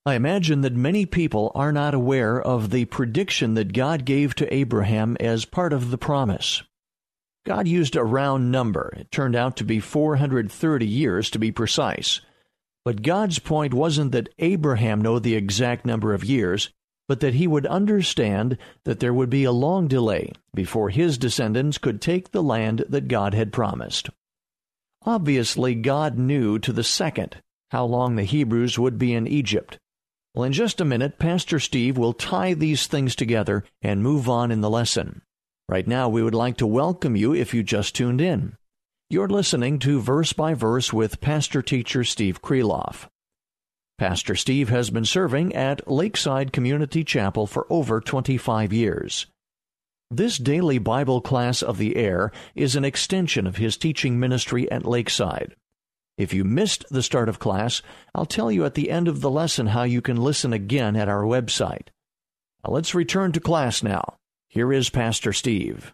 I 0.06 0.16
imagine 0.16 0.60
that 0.60 0.74
many 0.74 1.06
people 1.06 1.50
are 1.54 1.72
not 1.72 1.94
aware 1.94 2.38
of 2.38 2.68
the 2.68 2.84
prediction 2.84 3.54
that 3.54 3.72
God 3.72 4.04
gave 4.04 4.34
to 4.34 4.52
Abraham 4.52 5.16
as 5.18 5.46
part 5.46 5.72
of 5.72 5.90
the 5.90 5.96
promise. 5.96 6.62
God 7.46 7.66
used 7.66 7.96
a 7.96 8.04
round 8.04 8.52
number. 8.52 8.92
It 8.98 9.10
turned 9.10 9.34
out 9.34 9.56
to 9.56 9.64
be 9.64 9.80
430 9.80 10.86
years 10.86 11.30
to 11.30 11.38
be 11.38 11.50
precise. 11.50 12.20
But 12.84 13.00
God's 13.00 13.38
point 13.38 13.72
wasn't 13.72 14.12
that 14.12 14.28
Abraham 14.38 15.00
know 15.00 15.18
the 15.18 15.36
exact 15.36 15.86
number 15.86 16.12
of 16.12 16.22
years, 16.22 16.70
but 17.08 17.20
that 17.20 17.34
he 17.34 17.46
would 17.46 17.66
understand 17.66 18.58
that 18.84 19.00
there 19.00 19.14
would 19.14 19.30
be 19.30 19.44
a 19.44 19.52
long 19.52 19.88
delay 19.88 20.32
before 20.54 20.90
his 20.90 21.16
descendants 21.16 21.78
could 21.78 22.02
take 22.02 22.30
the 22.30 22.42
land 22.42 22.84
that 22.90 23.08
God 23.08 23.32
had 23.32 23.54
promised. 23.54 24.10
Obviously, 25.06 25.74
God 25.74 26.18
knew 26.18 26.58
to 26.58 26.74
the 26.74 26.84
second 26.84 27.36
how 27.70 27.86
long 27.86 28.16
the 28.16 28.24
Hebrews 28.24 28.78
would 28.78 28.98
be 28.98 29.14
in 29.14 29.26
Egypt. 29.26 29.78
Well, 30.34 30.44
in 30.44 30.52
just 30.52 30.80
a 30.80 30.84
minute, 30.84 31.20
Pastor 31.20 31.60
Steve 31.60 31.96
will 31.96 32.12
tie 32.12 32.54
these 32.54 32.88
things 32.88 33.14
together 33.14 33.62
and 33.80 34.02
move 34.02 34.28
on 34.28 34.50
in 34.50 34.62
the 34.62 34.70
lesson. 34.70 35.22
Right 35.68 35.86
now, 35.86 36.08
we 36.08 36.24
would 36.24 36.34
like 36.34 36.56
to 36.56 36.66
welcome 36.66 37.14
you 37.14 37.32
if 37.32 37.54
you 37.54 37.62
just 37.62 37.94
tuned 37.94 38.20
in. 38.20 38.56
You're 39.08 39.28
listening 39.28 39.78
to 39.80 40.00
Verse 40.00 40.32
by 40.32 40.54
Verse 40.54 40.92
with 40.92 41.20
Pastor 41.20 41.62
Teacher 41.62 42.02
Steve 42.02 42.42
Kreloff. 42.42 43.06
Pastor 43.96 44.34
Steve 44.34 44.70
has 44.70 44.90
been 44.90 45.04
serving 45.04 45.54
at 45.54 45.88
Lakeside 45.88 46.52
Community 46.52 47.04
Chapel 47.04 47.46
for 47.46 47.64
over 47.70 48.00
25 48.00 48.72
years. 48.72 49.26
This 50.10 50.36
daily 50.36 50.78
Bible 50.78 51.20
class 51.20 51.62
of 51.62 51.78
the 51.78 51.94
air 51.94 52.32
is 52.56 52.74
an 52.74 52.84
extension 52.84 53.46
of 53.46 53.58
his 53.58 53.76
teaching 53.76 54.18
ministry 54.18 54.68
at 54.68 54.84
Lakeside. 54.84 55.54
If 56.16 56.32
you 56.32 56.44
missed 56.44 56.84
the 56.90 57.02
start 57.02 57.28
of 57.28 57.40
class, 57.40 57.82
I'll 58.14 58.26
tell 58.26 58.52
you 58.52 58.64
at 58.64 58.74
the 58.74 58.90
end 58.90 59.08
of 59.08 59.20
the 59.20 59.30
lesson 59.30 59.68
how 59.68 59.82
you 59.82 60.00
can 60.00 60.16
listen 60.16 60.52
again 60.52 60.94
at 60.94 61.08
our 61.08 61.22
website. 61.22 61.88
Now 62.64 62.72
let's 62.72 62.94
return 62.94 63.32
to 63.32 63.40
class 63.40 63.82
now. 63.82 64.16
Here 64.46 64.72
is 64.72 64.90
Pastor 64.90 65.32
Steve. 65.32 65.92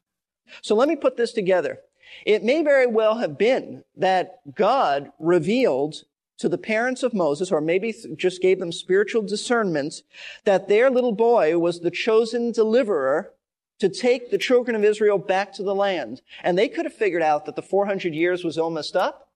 So 0.60 0.74
let 0.74 0.88
me 0.88 0.96
put 0.96 1.16
this 1.16 1.32
together. 1.32 1.78
It 2.26 2.42
may 2.42 2.62
very 2.62 2.86
well 2.86 3.18
have 3.18 3.38
been 3.38 3.84
that 3.96 4.54
God 4.54 5.10
revealed 5.18 6.04
to 6.38 6.48
the 6.48 6.58
parents 6.58 7.02
of 7.02 7.14
Moses, 7.14 7.52
or 7.52 7.60
maybe 7.60 7.94
just 8.16 8.42
gave 8.42 8.58
them 8.58 8.72
spiritual 8.72 9.22
discernment, 9.22 10.02
that 10.44 10.68
their 10.68 10.90
little 10.90 11.12
boy 11.12 11.58
was 11.58 11.80
the 11.80 11.90
chosen 11.90 12.50
deliverer 12.50 13.32
to 13.78 13.88
take 13.88 14.30
the 14.30 14.38
children 14.38 14.74
of 14.74 14.84
Israel 14.84 15.18
back 15.18 15.52
to 15.54 15.62
the 15.62 15.74
land. 15.74 16.22
And 16.42 16.58
they 16.58 16.68
could 16.68 16.84
have 16.84 16.94
figured 16.94 17.22
out 17.22 17.46
that 17.46 17.56
the 17.56 17.62
400 17.62 18.14
years 18.14 18.44
was 18.44 18.58
almost 18.58 18.96
up. 18.96 19.29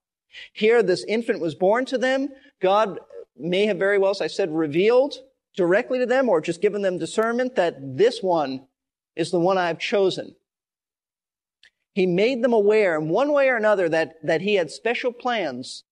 Here, 0.53 0.83
this 0.83 1.05
infant 1.05 1.41
was 1.41 1.55
born 1.55 1.85
to 1.87 1.99
them. 1.99 2.29
God 2.61 2.99
may 3.37 3.67
have 3.67 3.79
very 3.79 3.99
well, 3.99 4.11
as 4.11 4.21
I 4.21 4.27
said, 4.27 4.55
revealed 4.55 5.15
directly 5.57 5.99
to 5.99 6.07
them 6.07 6.29
or 6.29 6.41
just 6.41 6.61
given 6.61 6.83
them 6.83 6.99
discernment 6.99 7.57
that 7.57 7.77
this 7.97 8.23
one 8.23 8.67
is 9.17 9.31
the 9.31 9.41
one 9.41 9.59
I've 9.59 9.79
chosen. 9.79 10.35
He 11.95 12.07
made 12.07 12.43
them 12.43 12.53
aware 12.53 12.99
in 12.99 13.09
one 13.09 13.33
way 13.33 13.49
or 13.49 13.57
another 13.57 13.89
that, 13.89 14.15
that 14.25 14.41
he 14.41 14.57
had 14.57 14.71
special 14.71 15.13
plans 15.13 15.85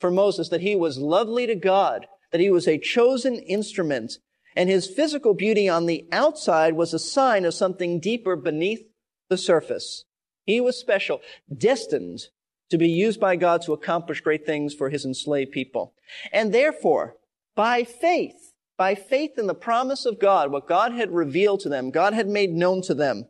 for 0.00 0.10
Moses, 0.10 0.48
that 0.48 0.62
he 0.62 0.74
was 0.74 0.98
lovely 0.98 1.46
to 1.46 1.54
God, 1.54 2.06
that 2.30 2.40
he 2.40 2.50
was 2.50 2.66
a 2.66 2.78
chosen 2.78 3.36
instrument, 3.36 4.14
and 4.56 4.68
his 4.68 4.88
physical 4.88 5.34
beauty 5.34 5.68
on 5.68 5.86
the 5.86 6.06
outside 6.10 6.74
was 6.74 6.94
a 6.94 6.98
sign 6.98 7.44
of 7.44 7.54
something 7.54 8.00
deeper 8.00 8.34
beneath 8.34 8.82
the 9.28 9.36
surface. 9.36 10.04
He 10.44 10.60
was 10.60 10.78
special, 10.78 11.20
destined 11.54 12.28
to 12.72 12.78
be 12.78 12.88
used 12.88 13.20
by 13.20 13.36
God 13.36 13.60
to 13.60 13.74
accomplish 13.74 14.22
great 14.22 14.46
things 14.46 14.72
for 14.72 14.88
his 14.88 15.04
enslaved 15.04 15.52
people. 15.52 15.92
And 16.32 16.54
therefore, 16.54 17.16
by 17.54 17.84
faith, 17.84 18.54
by 18.78 18.94
faith 18.94 19.32
in 19.36 19.46
the 19.46 19.54
promise 19.54 20.06
of 20.06 20.18
God, 20.18 20.50
what 20.50 20.66
God 20.66 20.92
had 20.92 21.10
revealed 21.10 21.60
to 21.60 21.68
them, 21.68 21.90
God 21.90 22.14
had 22.14 22.28
made 22.28 22.50
known 22.50 22.80
to 22.84 22.94
them, 22.94 23.28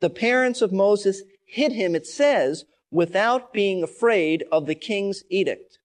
the 0.00 0.08
parents 0.08 0.62
of 0.62 0.72
Moses 0.72 1.20
hid 1.46 1.72
him, 1.72 1.94
it 1.94 2.06
says, 2.06 2.64
without 2.90 3.52
being 3.52 3.82
afraid 3.82 4.44
of 4.50 4.64
the 4.64 4.74
king's 4.74 5.24
edict. 5.28 5.78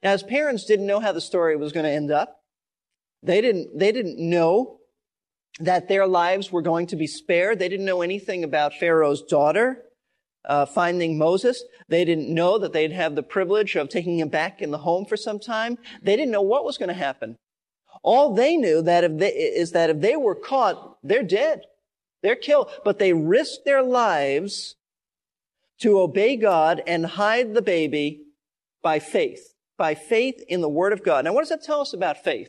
Now, 0.00 0.12
his 0.12 0.22
parents 0.22 0.64
didn't 0.64 0.86
know 0.86 1.00
how 1.00 1.10
the 1.10 1.20
story 1.20 1.56
was 1.56 1.72
going 1.72 1.86
to 1.86 1.90
end 1.90 2.12
up. 2.12 2.36
They 3.20 3.40
didn't, 3.40 3.76
they 3.76 3.90
didn't 3.90 4.16
know 4.16 4.78
that 5.58 5.88
their 5.88 6.06
lives 6.06 6.52
were 6.52 6.62
going 6.62 6.86
to 6.86 6.96
be 6.96 7.08
spared. 7.08 7.58
They 7.58 7.68
didn't 7.68 7.84
know 7.84 8.00
anything 8.00 8.44
about 8.44 8.74
Pharaoh's 8.74 9.22
daughter 9.22 9.86
uh, 10.44 10.66
finding 10.66 11.18
Moses. 11.18 11.64
They 11.88 12.04
didn't 12.04 12.32
know 12.32 12.58
that 12.58 12.72
they'd 12.72 12.92
have 12.92 13.14
the 13.14 13.22
privilege 13.22 13.76
of 13.76 13.88
taking 13.88 14.18
him 14.18 14.28
back 14.28 14.62
in 14.62 14.70
the 14.70 14.78
home 14.78 15.04
for 15.04 15.16
some 15.16 15.38
time. 15.38 15.78
They 16.02 16.16
didn't 16.16 16.32
know 16.32 16.42
what 16.42 16.64
was 16.64 16.78
going 16.78 16.88
to 16.88 16.94
happen. 16.94 17.36
All 18.02 18.34
they 18.34 18.56
knew 18.56 18.82
that 18.82 19.04
if 19.04 19.18
they, 19.18 19.30
is 19.30 19.72
that 19.72 19.90
if 19.90 20.00
they 20.00 20.16
were 20.16 20.34
caught, 20.34 20.98
they're 21.02 21.22
dead. 21.22 21.62
They're 22.22 22.36
killed. 22.36 22.70
But 22.84 22.98
they 22.98 23.12
risked 23.12 23.64
their 23.64 23.82
lives 23.82 24.76
to 25.80 26.00
obey 26.00 26.36
God 26.36 26.82
and 26.86 27.04
hide 27.04 27.54
the 27.54 27.62
baby 27.62 28.22
by 28.82 28.98
faith. 28.98 29.54
By 29.76 29.94
faith 29.94 30.42
in 30.48 30.60
the 30.60 30.68
Word 30.68 30.92
of 30.92 31.02
God. 31.02 31.24
Now, 31.24 31.32
what 31.32 31.40
does 31.40 31.48
that 31.50 31.62
tell 31.62 31.80
us 31.80 31.92
about 31.92 32.22
faith? 32.22 32.48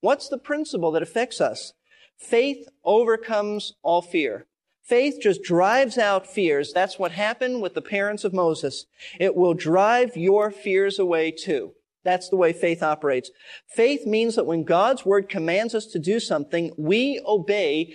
What's 0.00 0.28
the 0.28 0.38
principle 0.38 0.92
that 0.92 1.02
affects 1.02 1.40
us? 1.40 1.72
Faith 2.16 2.68
overcomes 2.84 3.74
all 3.82 4.02
fear. 4.02 4.46
Faith 4.88 5.18
just 5.20 5.42
drives 5.42 5.98
out 5.98 6.26
fears. 6.26 6.72
That's 6.72 6.98
what 6.98 7.12
happened 7.12 7.60
with 7.60 7.74
the 7.74 7.82
parents 7.82 8.24
of 8.24 8.32
Moses. 8.32 8.86
It 9.20 9.36
will 9.36 9.54
drive 9.54 10.16
your 10.16 10.50
fears 10.50 10.98
away 10.98 11.30
too. 11.30 11.72
That's 12.04 12.30
the 12.30 12.36
way 12.36 12.54
faith 12.54 12.82
operates. 12.82 13.30
Faith 13.68 14.06
means 14.06 14.34
that 14.36 14.46
when 14.46 14.64
God's 14.64 15.04
word 15.04 15.28
commands 15.28 15.74
us 15.74 15.84
to 15.86 15.98
do 15.98 16.18
something, 16.18 16.72
we 16.78 17.20
obey 17.26 17.92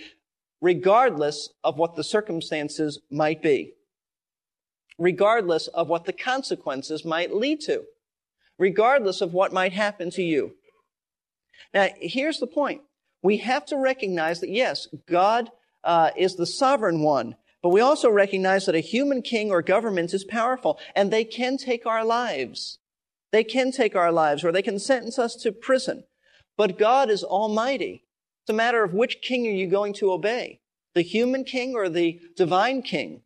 regardless 0.60 1.50
of 1.64 1.78
what 1.78 1.96
the 1.96 2.04
circumstances 2.04 3.00
might 3.10 3.42
be. 3.42 3.72
Regardless 4.98 5.66
of 5.68 5.88
what 5.88 6.04
the 6.04 6.12
consequences 6.12 7.04
might 7.04 7.34
lead 7.34 7.60
to. 7.62 7.82
regardless 8.58 9.20
of 9.20 9.32
what 9.32 9.52
might 9.52 9.72
happen 9.72 10.10
to 10.10 10.22
you. 10.22 10.52
Now, 11.72 11.88
here's 12.00 12.38
the 12.38 12.46
point. 12.46 12.82
We 13.22 13.38
have 13.38 13.64
to 13.66 13.76
recognize 13.76 14.40
that 14.40 14.50
yes, 14.50 14.86
God 15.08 15.50
uh, 15.84 16.10
is 16.16 16.36
the 16.36 16.46
sovereign 16.46 17.00
one, 17.00 17.36
but 17.62 17.70
we 17.70 17.80
also 17.80 18.10
recognize 18.10 18.66
that 18.66 18.74
a 18.74 18.80
human 18.80 19.22
king 19.22 19.50
or 19.50 19.62
government 19.62 20.12
is 20.12 20.24
powerful, 20.24 20.78
and 20.94 21.10
they 21.10 21.24
can 21.24 21.56
take 21.56 21.86
our 21.86 22.04
lives. 22.04 22.78
They 23.32 23.44
can 23.44 23.72
take 23.72 23.96
our 23.96 24.12
lives, 24.12 24.44
or 24.44 24.52
they 24.52 24.62
can 24.62 24.78
sentence 24.78 25.18
us 25.18 25.34
to 25.36 25.52
prison. 25.52 26.04
But 26.56 26.78
God 26.78 27.10
is 27.10 27.24
almighty. 27.24 28.04
It's 28.42 28.50
a 28.50 28.52
matter 28.52 28.84
of 28.84 28.92
which 28.92 29.22
king 29.22 29.46
are 29.46 29.50
you 29.50 29.66
going 29.66 29.94
to 29.94 30.12
obey? 30.12 30.60
The 30.94 31.02
human 31.02 31.44
king 31.44 31.74
or 31.74 31.88
the 31.88 32.20
divine 32.36 32.82
king? 32.82 33.22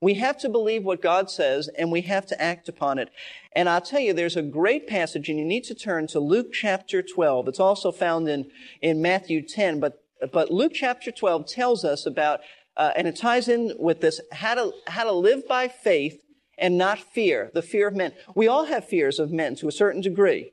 We 0.00 0.14
have 0.14 0.36
to 0.40 0.50
believe 0.50 0.84
what 0.84 1.00
God 1.00 1.30
says 1.30 1.68
and 1.78 1.90
we 1.90 2.02
have 2.02 2.26
to 2.26 2.42
act 2.42 2.68
upon 2.68 2.98
it. 2.98 3.08
And 3.56 3.70
I'll 3.70 3.80
tell 3.80 4.00
you, 4.00 4.12
there's 4.12 4.36
a 4.36 4.42
great 4.42 4.86
passage 4.86 5.30
and 5.30 5.38
you 5.38 5.44
need 5.46 5.64
to 5.64 5.74
turn 5.74 6.08
to 6.08 6.20
Luke 6.20 6.52
chapter 6.52 7.00
12. 7.00 7.48
It's 7.48 7.60
also 7.60 7.90
found 7.90 8.28
in, 8.28 8.50
in 8.82 9.00
Matthew 9.00 9.40
10, 9.40 9.80
but, 9.80 10.03
but 10.32 10.50
Luke 10.50 10.72
chapter 10.74 11.10
12 11.10 11.46
tells 11.46 11.84
us 11.84 12.06
about, 12.06 12.40
uh, 12.76 12.92
and 12.96 13.06
it 13.06 13.16
ties 13.16 13.48
in 13.48 13.74
with 13.78 14.00
this, 14.00 14.20
how 14.32 14.54
to, 14.54 14.72
how 14.86 15.04
to 15.04 15.12
live 15.12 15.46
by 15.48 15.68
faith 15.68 16.20
and 16.58 16.78
not 16.78 16.98
fear, 16.98 17.50
the 17.54 17.62
fear 17.62 17.88
of 17.88 17.96
men. 17.96 18.12
We 18.34 18.48
all 18.48 18.66
have 18.66 18.88
fears 18.88 19.18
of 19.18 19.32
men 19.32 19.56
to 19.56 19.68
a 19.68 19.72
certain 19.72 20.00
degree. 20.00 20.52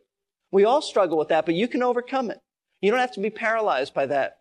We 0.51 0.65
all 0.65 0.81
struggle 0.81 1.17
with 1.17 1.29
that, 1.29 1.45
but 1.45 1.55
you 1.55 1.67
can 1.67 1.83
overcome 1.83 2.31
it. 2.31 2.39
You 2.81 2.91
don't 2.91 2.99
have 2.99 3.13
to 3.13 3.21
be 3.21 3.29
paralyzed 3.29 3.93
by 3.93 4.07
that. 4.07 4.37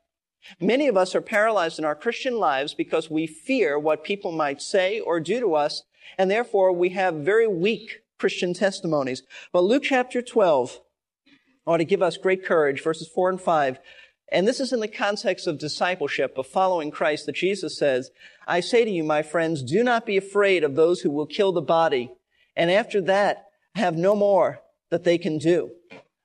Many 0.58 0.88
of 0.88 0.96
us 0.96 1.14
are 1.14 1.20
paralyzed 1.20 1.78
in 1.78 1.84
our 1.84 1.94
Christian 1.94 2.38
lives 2.38 2.72
because 2.72 3.10
we 3.10 3.26
fear 3.26 3.78
what 3.78 4.04
people 4.04 4.32
might 4.32 4.62
say 4.62 4.98
or 4.98 5.20
do 5.20 5.38
to 5.38 5.54
us, 5.54 5.82
and 6.16 6.30
therefore 6.30 6.72
we 6.72 6.90
have 6.90 7.14
very 7.16 7.46
weak 7.46 8.00
Christian 8.18 8.54
testimonies. 8.54 9.22
But 9.52 9.64
Luke 9.64 9.82
chapter 9.82 10.22
12 10.22 10.80
ought 11.66 11.76
to 11.76 11.84
give 11.84 12.02
us 12.02 12.16
great 12.16 12.44
courage, 12.44 12.82
verses 12.82 13.08
4 13.08 13.30
and 13.30 13.40
5. 13.40 13.78
And 14.32 14.46
this 14.46 14.60
is 14.60 14.72
in 14.72 14.80
the 14.80 14.88
context 14.88 15.46
of 15.46 15.58
discipleship, 15.58 16.38
of 16.38 16.46
following 16.46 16.90
Christ, 16.90 17.26
that 17.26 17.34
Jesus 17.34 17.76
says, 17.76 18.10
I 18.46 18.60
say 18.60 18.84
to 18.84 18.90
you, 18.90 19.02
my 19.02 19.22
friends, 19.22 19.62
do 19.62 19.82
not 19.82 20.06
be 20.06 20.16
afraid 20.16 20.62
of 20.62 20.76
those 20.76 21.00
who 21.00 21.10
will 21.10 21.26
kill 21.26 21.52
the 21.52 21.60
body, 21.60 22.12
and 22.56 22.70
after 22.70 23.00
that 23.02 23.46
have 23.74 23.96
no 23.96 24.14
more 24.14 24.60
that 24.90 25.04
they 25.04 25.18
can 25.18 25.38
do. 25.38 25.70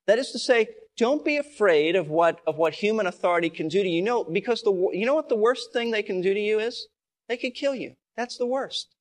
That 0.08 0.20
is 0.20 0.32
to 0.32 0.40
say, 0.40 0.70
don't 0.98 1.26
be 1.26 1.38
afraid 1.38 1.96
of 1.96 2.10
what, 2.10 2.40
of 2.48 2.58
what 2.58 2.76
human 2.76 3.08
authority 3.08 3.50
can 3.50 3.68
do 3.68 3.84
to 3.84 3.90
you. 3.90 4.02
No, 4.02 4.24
because 4.24 4.62
the, 4.62 4.72
you 4.94 5.06
know 5.06 5.16
what 5.16 5.30
the 5.30 5.36
worst 5.36 5.74
thing 5.74 5.92
they 5.92 6.04
can 6.04 6.22
do 6.22 6.34
to 6.34 6.40
you 6.40 6.60
is? 6.60 6.88
They 7.28 7.38
could 7.38 7.54
kill 7.54 7.76
you. 7.76 7.96
That's 8.16 8.38
the 8.38 8.46
worst. 8.46 8.96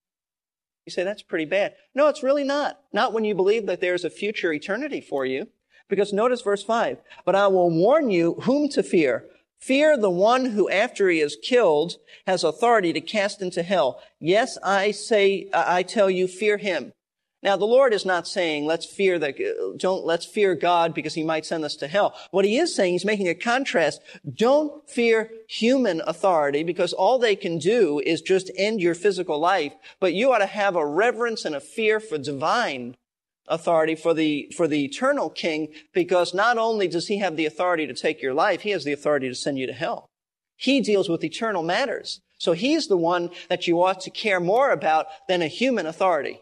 You 0.86 0.90
say, 0.90 1.04
that's 1.04 1.22
pretty 1.22 1.44
bad. 1.44 1.74
No, 1.94 2.08
it's 2.08 2.22
really 2.22 2.44
not. 2.44 2.80
Not 2.92 3.12
when 3.12 3.24
you 3.24 3.34
believe 3.34 3.66
that 3.66 3.80
there's 3.80 4.04
a 4.04 4.10
future 4.10 4.52
eternity 4.52 5.00
for 5.00 5.24
you. 5.24 5.48
Because 5.94 6.12
notice 6.12 6.40
verse 6.40 6.64
5. 6.64 6.98
But 7.24 7.36
I 7.36 7.46
will 7.46 7.70
warn 7.70 8.10
you 8.10 8.34
whom 8.42 8.68
to 8.70 8.82
fear. 8.82 9.26
Fear 9.60 9.96
the 9.96 10.10
one 10.10 10.46
who 10.46 10.68
after 10.68 11.08
he 11.08 11.20
is 11.20 11.38
killed 11.40 11.98
has 12.26 12.42
authority 12.42 12.92
to 12.92 13.00
cast 13.00 13.40
into 13.40 13.62
hell. 13.62 14.02
Yes, 14.18 14.58
I 14.64 14.90
say, 14.90 15.48
I 15.54 15.84
tell 15.84 16.10
you, 16.10 16.26
fear 16.26 16.56
him. 16.56 16.92
Now, 17.44 17.56
the 17.56 17.64
Lord 17.64 17.94
is 17.94 18.04
not 18.04 18.26
saying, 18.26 18.66
let's 18.66 18.86
fear 18.86 19.18
that, 19.20 19.36
don't, 19.78 20.04
let's 20.04 20.26
fear 20.26 20.56
God 20.56 20.94
because 20.94 21.14
he 21.14 21.22
might 21.22 21.46
send 21.46 21.62
us 21.62 21.76
to 21.76 21.86
hell. 21.86 22.14
What 22.32 22.44
he 22.44 22.58
is 22.58 22.74
saying, 22.74 22.94
he's 22.94 23.04
making 23.04 23.28
a 23.28 23.34
contrast. 23.34 24.00
Don't 24.34 24.88
fear 24.90 25.30
human 25.46 26.02
authority 26.06 26.64
because 26.64 26.92
all 26.92 27.18
they 27.20 27.36
can 27.36 27.58
do 27.58 28.00
is 28.04 28.20
just 28.20 28.50
end 28.56 28.80
your 28.80 28.94
physical 28.94 29.38
life, 29.38 29.74
but 30.00 30.14
you 30.14 30.32
ought 30.32 30.38
to 30.38 30.46
have 30.46 30.74
a 30.74 30.86
reverence 30.86 31.44
and 31.44 31.54
a 31.54 31.60
fear 31.60 32.00
for 32.00 32.18
divine 32.18 32.96
authority 33.48 33.94
for 33.94 34.14
the, 34.14 34.52
for 34.56 34.66
the 34.66 34.84
eternal 34.84 35.30
king 35.30 35.68
because 35.92 36.34
not 36.34 36.58
only 36.58 36.88
does 36.88 37.08
he 37.08 37.18
have 37.18 37.36
the 37.36 37.46
authority 37.46 37.86
to 37.86 37.94
take 37.94 38.22
your 38.22 38.34
life, 38.34 38.62
he 38.62 38.70
has 38.70 38.84
the 38.84 38.92
authority 38.92 39.28
to 39.28 39.34
send 39.34 39.58
you 39.58 39.66
to 39.66 39.72
hell. 39.72 40.08
He 40.56 40.80
deals 40.80 41.08
with 41.08 41.24
eternal 41.24 41.62
matters. 41.62 42.20
So 42.38 42.52
he's 42.52 42.88
the 42.88 42.96
one 42.96 43.30
that 43.48 43.66
you 43.66 43.82
ought 43.82 44.00
to 44.00 44.10
care 44.10 44.40
more 44.40 44.70
about 44.70 45.06
than 45.28 45.42
a 45.42 45.48
human 45.48 45.86
authority. 45.86 46.40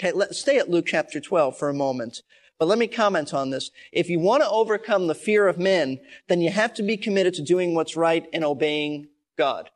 Okay, 0.00 0.12
let's 0.12 0.38
stay 0.38 0.58
at 0.58 0.70
Luke 0.70 0.86
chapter 0.86 1.20
12 1.20 1.58
for 1.58 1.68
a 1.68 1.74
moment. 1.74 2.22
But 2.58 2.68
let 2.68 2.78
me 2.78 2.88
comment 2.88 3.32
on 3.32 3.50
this. 3.50 3.70
If 3.92 4.08
you 4.10 4.18
want 4.18 4.42
to 4.42 4.50
overcome 4.50 5.06
the 5.06 5.14
fear 5.14 5.46
of 5.46 5.58
men, 5.58 6.00
then 6.28 6.40
you 6.40 6.50
have 6.50 6.74
to 6.74 6.82
be 6.82 6.96
committed 6.96 7.34
to 7.34 7.42
doing 7.42 7.74
what's 7.74 7.96
right 7.96 8.26
and 8.32 8.44
obeying 8.44 9.08
God. 9.36 9.70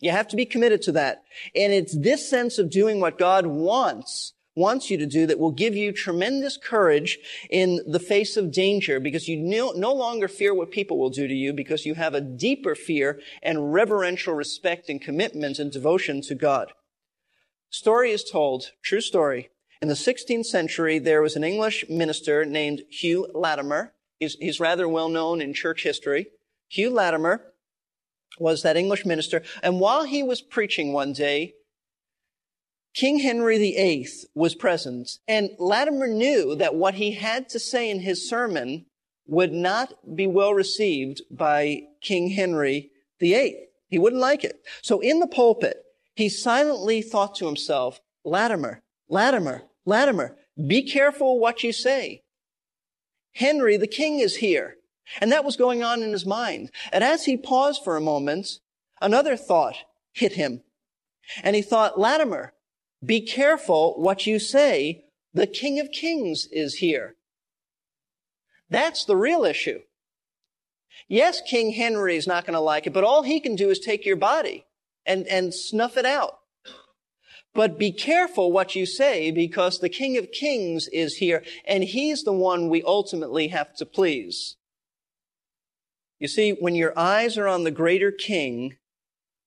You 0.00 0.10
have 0.10 0.28
to 0.28 0.36
be 0.36 0.44
committed 0.44 0.82
to 0.82 0.92
that. 0.92 1.22
And 1.54 1.72
it's 1.72 1.96
this 1.96 2.28
sense 2.28 2.58
of 2.58 2.70
doing 2.70 3.00
what 3.00 3.18
God 3.18 3.46
wants, 3.46 4.34
wants 4.54 4.90
you 4.90 4.98
to 4.98 5.06
do 5.06 5.26
that 5.26 5.38
will 5.38 5.50
give 5.50 5.74
you 5.74 5.92
tremendous 5.92 6.56
courage 6.56 7.18
in 7.48 7.80
the 7.86 7.98
face 7.98 8.36
of 8.36 8.52
danger 8.52 9.00
because 9.00 9.28
you 9.28 9.36
no, 9.36 9.92
longer 9.92 10.28
fear 10.28 10.54
what 10.54 10.70
people 10.70 10.98
will 10.98 11.10
do 11.10 11.26
to 11.26 11.34
you 11.34 11.52
because 11.52 11.86
you 11.86 11.94
have 11.94 12.14
a 12.14 12.20
deeper 12.20 12.74
fear 12.74 13.20
and 13.42 13.72
reverential 13.72 14.34
respect 14.34 14.88
and 14.88 15.00
commitment 15.00 15.58
and 15.58 15.72
devotion 15.72 16.20
to 16.22 16.34
God. 16.34 16.72
Story 17.70 18.10
is 18.10 18.24
told, 18.24 18.72
true 18.82 19.00
story. 19.00 19.50
In 19.80 19.88
the 19.88 19.94
16th 19.94 20.46
century, 20.46 20.98
there 20.98 21.22
was 21.22 21.34
an 21.34 21.44
English 21.44 21.86
minister 21.88 22.44
named 22.44 22.82
Hugh 22.90 23.26
Latimer. 23.34 23.94
He's, 24.20 24.34
he's 24.34 24.60
rather 24.60 24.86
well 24.86 25.08
known 25.08 25.40
in 25.40 25.54
church 25.54 25.82
history. 25.82 26.26
Hugh 26.68 26.90
Latimer 26.90 27.52
was 28.38 28.62
that 28.62 28.76
English 28.76 29.04
minister. 29.04 29.42
And 29.62 29.80
while 29.80 30.04
he 30.04 30.22
was 30.22 30.40
preaching 30.40 30.92
one 30.92 31.12
day, 31.12 31.54
King 32.94 33.20
Henry 33.20 33.58
VIII 33.58 34.08
was 34.34 34.54
present. 34.54 35.18
And 35.26 35.50
Latimer 35.58 36.06
knew 36.06 36.54
that 36.56 36.74
what 36.74 36.94
he 36.94 37.12
had 37.12 37.48
to 37.50 37.58
say 37.58 37.90
in 37.90 38.00
his 38.00 38.28
sermon 38.28 38.86
would 39.26 39.52
not 39.52 39.94
be 40.14 40.26
well 40.26 40.52
received 40.52 41.22
by 41.30 41.82
King 42.02 42.30
Henry 42.30 42.90
VIII. 43.20 43.56
He 43.88 43.98
wouldn't 43.98 44.20
like 44.20 44.44
it. 44.44 44.60
So 44.82 45.00
in 45.00 45.20
the 45.20 45.26
pulpit, 45.26 45.76
he 46.14 46.28
silently 46.28 47.02
thought 47.02 47.34
to 47.36 47.46
himself, 47.46 48.00
Latimer, 48.24 48.82
Latimer, 49.08 49.62
Latimer, 49.86 50.36
be 50.66 50.82
careful 50.82 51.38
what 51.38 51.62
you 51.62 51.72
say. 51.72 52.22
Henry 53.34 53.76
the 53.76 53.86
king 53.86 54.20
is 54.20 54.36
here. 54.36 54.76
And 55.20 55.32
that 55.32 55.44
was 55.44 55.56
going 55.56 55.82
on 55.82 56.02
in 56.02 56.12
his 56.12 56.24
mind. 56.24 56.70
And 56.92 57.02
as 57.02 57.24
he 57.24 57.36
paused 57.36 57.82
for 57.82 57.96
a 57.96 58.00
moment, 58.00 58.60
another 59.00 59.36
thought 59.36 59.76
hit 60.12 60.32
him. 60.32 60.62
And 61.42 61.56
he 61.56 61.62
thought, 61.62 61.98
Latimer, 61.98 62.52
be 63.04 63.20
careful 63.20 63.94
what 64.00 64.26
you 64.26 64.38
say. 64.38 65.04
The 65.34 65.46
king 65.46 65.80
of 65.80 65.90
kings 65.90 66.46
is 66.52 66.74
here. 66.74 67.16
That's 68.70 69.04
the 69.04 69.16
real 69.16 69.44
issue. 69.44 69.80
Yes, 71.08 71.42
King 71.42 71.72
Henry 71.72 72.16
is 72.16 72.26
not 72.26 72.46
going 72.46 72.54
to 72.54 72.60
like 72.60 72.86
it, 72.86 72.92
but 72.92 73.04
all 73.04 73.22
he 73.22 73.40
can 73.40 73.56
do 73.56 73.70
is 73.70 73.78
take 73.78 74.06
your 74.06 74.16
body 74.16 74.64
and, 75.04 75.26
and 75.26 75.52
snuff 75.52 75.96
it 75.96 76.06
out. 76.06 76.38
But 77.54 77.78
be 77.78 77.92
careful 77.92 78.50
what 78.50 78.74
you 78.74 78.86
say 78.86 79.30
because 79.30 79.78
the 79.78 79.90
King 79.90 80.16
of 80.16 80.32
Kings 80.32 80.88
is 80.88 81.16
here 81.16 81.44
and 81.66 81.84
he's 81.84 82.22
the 82.22 82.32
one 82.32 82.68
we 82.68 82.82
ultimately 82.82 83.48
have 83.48 83.74
to 83.76 83.84
please. 83.84 84.56
You 86.18 86.28
see, 86.28 86.52
when 86.52 86.74
your 86.74 86.98
eyes 86.98 87.36
are 87.36 87.48
on 87.48 87.64
the 87.64 87.70
greater 87.70 88.10
king 88.10 88.76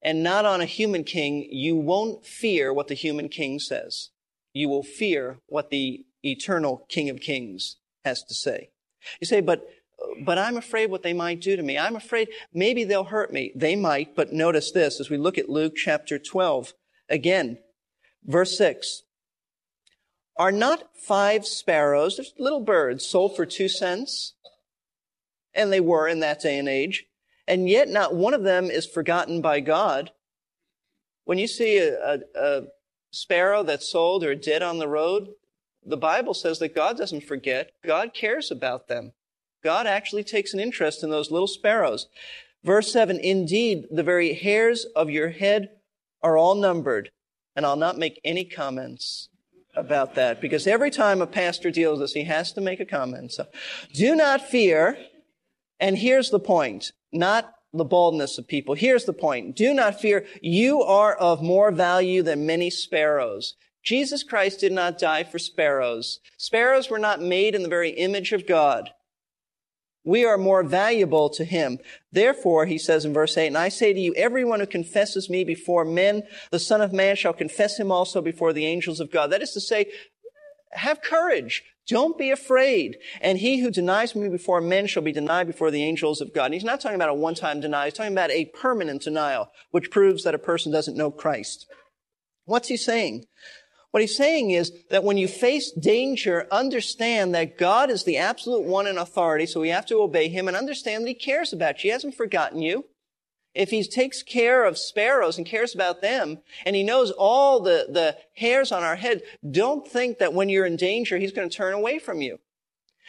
and 0.06 0.22
not 0.22 0.44
on 0.44 0.60
a 0.60 0.66
human 0.66 1.02
king, 1.02 1.48
you 1.50 1.74
won't 1.74 2.24
fear 2.24 2.72
what 2.72 2.86
the 2.86 2.94
human 2.94 3.28
king 3.28 3.58
says. 3.58 4.10
You 4.54 4.68
will 4.68 4.84
fear 4.84 5.40
what 5.48 5.70
the 5.70 6.06
eternal 6.22 6.86
King 6.88 7.10
of 7.10 7.20
Kings 7.20 7.78
has 8.04 8.22
to 8.22 8.34
say. 8.34 8.70
You 9.20 9.26
say, 9.26 9.40
but 9.40 9.68
but 10.24 10.38
I'm 10.38 10.56
afraid 10.56 10.90
what 10.90 11.02
they 11.02 11.12
might 11.12 11.40
do 11.40 11.56
to 11.56 11.62
me. 11.62 11.76
I'm 11.76 11.96
afraid 11.96 12.28
maybe 12.54 12.84
they'll 12.84 13.04
hurt 13.04 13.32
me. 13.32 13.50
They 13.56 13.74
might, 13.74 14.14
but 14.14 14.32
notice 14.32 14.70
this 14.70 15.00
as 15.00 15.10
we 15.10 15.16
look 15.16 15.38
at 15.38 15.48
Luke 15.48 15.74
chapter 15.74 16.18
12 16.18 16.72
again, 17.08 17.58
verse 18.24 18.56
6. 18.56 19.02
Are 20.38 20.52
not 20.52 20.90
five 20.94 21.46
sparrows, 21.46 22.20
little 22.38 22.60
birds, 22.60 23.04
sold 23.06 23.34
for 23.34 23.46
two 23.46 23.68
cents? 23.68 24.34
And 25.52 25.72
they 25.72 25.80
were 25.80 26.06
in 26.06 26.20
that 26.20 26.40
day 26.40 26.58
and 26.58 26.68
age. 26.68 27.06
And 27.48 27.68
yet 27.68 27.88
not 27.88 28.14
one 28.14 28.34
of 28.34 28.42
them 28.42 28.66
is 28.66 28.86
forgotten 28.86 29.40
by 29.40 29.60
God. 29.60 30.10
When 31.24 31.38
you 31.38 31.46
see 31.46 31.78
a, 31.78 31.96
a, 32.04 32.18
a 32.34 32.62
sparrow 33.10 33.62
that's 33.62 33.90
sold 33.90 34.24
or 34.24 34.34
dead 34.34 34.62
on 34.62 34.78
the 34.78 34.88
road, 34.88 35.28
the 35.84 35.96
Bible 35.96 36.34
says 36.34 36.58
that 36.58 36.74
God 36.74 36.96
doesn't 36.96 37.24
forget. 37.24 37.70
God 37.84 38.12
cares 38.12 38.50
about 38.50 38.88
them. 38.88 39.12
God 39.62 39.86
actually 39.86 40.24
takes 40.24 40.52
an 40.52 40.60
interest 40.60 41.02
in 41.02 41.10
those 41.10 41.30
little 41.30 41.46
sparrows. 41.46 42.08
Verse 42.64 42.92
7 42.92 43.18
Indeed, 43.20 43.86
the 43.90 44.02
very 44.02 44.34
hairs 44.34 44.84
of 44.96 45.10
your 45.10 45.30
head 45.30 45.70
are 46.22 46.36
all 46.36 46.54
numbered. 46.54 47.10
And 47.54 47.64
I'll 47.64 47.76
not 47.76 47.96
make 47.96 48.20
any 48.24 48.44
comments 48.44 49.28
about 49.74 50.14
that 50.14 50.40
because 50.40 50.66
every 50.66 50.90
time 50.90 51.22
a 51.22 51.26
pastor 51.26 51.70
deals 51.70 51.98
with 51.98 52.08
this, 52.08 52.14
he 52.14 52.24
has 52.24 52.52
to 52.52 52.60
make 52.60 52.80
a 52.80 52.84
comment. 52.86 53.32
So 53.32 53.46
do 53.92 54.16
not 54.16 54.42
fear. 54.42 54.98
And 55.78 55.98
here's 55.98 56.30
the 56.30 56.40
point 56.40 56.92
not 57.12 57.52
the 57.72 57.84
baldness 57.84 58.38
of 58.38 58.48
people. 58.48 58.74
Here's 58.74 59.04
the 59.04 59.12
point. 59.12 59.56
Do 59.56 59.74
not 59.74 60.00
fear. 60.00 60.26
You 60.40 60.82
are 60.82 61.14
of 61.14 61.42
more 61.42 61.70
value 61.70 62.22
than 62.22 62.46
many 62.46 62.70
sparrows. 62.70 63.54
Jesus 63.82 64.22
Christ 64.22 64.60
did 64.60 64.72
not 64.72 64.98
die 64.98 65.22
for 65.22 65.38
sparrows. 65.38 66.20
Sparrows 66.36 66.90
were 66.90 66.98
not 66.98 67.20
made 67.20 67.54
in 67.54 67.62
the 67.62 67.68
very 67.68 67.90
image 67.90 68.32
of 68.32 68.46
God. 68.46 68.90
We 70.04 70.24
are 70.24 70.38
more 70.38 70.62
valuable 70.62 71.28
to 71.30 71.44
him. 71.44 71.78
Therefore, 72.12 72.66
he 72.66 72.78
says 72.78 73.04
in 73.04 73.12
verse 73.12 73.36
8, 73.36 73.48
And 73.48 73.58
I 73.58 73.68
say 73.68 73.92
to 73.92 74.00
you, 74.00 74.14
everyone 74.14 74.60
who 74.60 74.66
confesses 74.66 75.28
me 75.28 75.42
before 75.42 75.84
men, 75.84 76.22
the 76.52 76.60
Son 76.60 76.80
of 76.80 76.92
Man 76.92 77.16
shall 77.16 77.32
confess 77.32 77.78
him 77.78 77.90
also 77.90 78.22
before 78.22 78.52
the 78.52 78.66
angels 78.66 79.00
of 79.00 79.10
God. 79.10 79.32
That 79.32 79.42
is 79.42 79.52
to 79.52 79.60
say, 79.60 79.86
have 80.76 81.02
courage. 81.02 81.62
Don't 81.88 82.18
be 82.18 82.30
afraid. 82.30 82.98
And 83.20 83.38
he 83.38 83.60
who 83.60 83.70
denies 83.70 84.14
me 84.14 84.28
before 84.28 84.60
men 84.60 84.86
shall 84.86 85.02
be 85.02 85.12
denied 85.12 85.46
before 85.46 85.70
the 85.70 85.84
angels 85.84 86.20
of 86.20 86.34
God. 86.34 86.46
And 86.46 86.54
he's 86.54 86.64
not 86.64 86.80
talking 86.80 86.96
about 86.96 87.10
a 87.10 87.14
one-time 87.14 87.60
denial. 87.60 87.84
He's 87.84 87.94
talking 87.94 88.12
about 88.12 88.30
a 88.30 88.46
permanent 88.46 89.02
denial, 89.02 89.50
which 89.70 89.90
proves 89.90 90.24
that 90.24 90.34
a 90.34 90.38
person 90.38 90.72
doesn't 90.72 90.96
know 90.96 91.10
Christ. 91.10 91.66
What's 92.44 92.68
he 92.68 92.76
saying? 92.76 93.24
What 93.92 94.00
he's 94.00 94.16
saying 94.16 94.50
is 94.50 94.72
that 94.90 95.04
when 95.04 95.16
you 95.16 95.28
face 95.28 95.70
danger, 95.70 96.46
understand 96.50 97.34
that 97.34 97.56
God 97.56 97.88
is 97.88 98.04
the 98.04 98.18
absolute 98.18 98.64
one 98.64 98.86
in 98.86 98.98
authority, 98.98 99.46
so 99.46 99.60
we 99.60 99.70
have 99.70 99.86
to 99.86 100.02
obey 100.02 100.28
him 100.28 100.48
and 100.48 100.56
understand 100.56 101.04
that 101.04 101.08
he 101.08 101.14
cares 101.14 101.52
about 101.52 101.82
you. 101.82 101.88
He 101.88 101.92
hasn't 101.92 102.14
forgotten 102.14 102.60
you. 102.60 102.84
If 103.56 103.70
he 103.70 103.82
takes 103.82 104.22
care 104.22 104.64
of 104.64 104.76
sparrows 104.76 105.38
and 105.38 105.46
cares 105.46 105.74
about 105.74 106.02
them, 106.02 106.40
and 106.66 106.76
he 106.76 106.82
knows 106.82 107.10
all 107.10 107.58
the, 107.58 107.86
the 107.88 108.18
hairs 108.34 108.70
on 108.70 108.82
our 108.82 108.96
head, 108.96 109.22
don't 109.50 109.88
think 109.88 110.18
that 110.18 110.34
when 110.34 110.50
you're 110.50 110.66
in 110.66 110.76
danger, 110.76 111.16
he's 111.16 111.32
going 111.32 111.48
to 111.48 111.56
turn 111.56 111.72
away 111.72 111.98
from 111.98 112.20
you. 112.20 112.38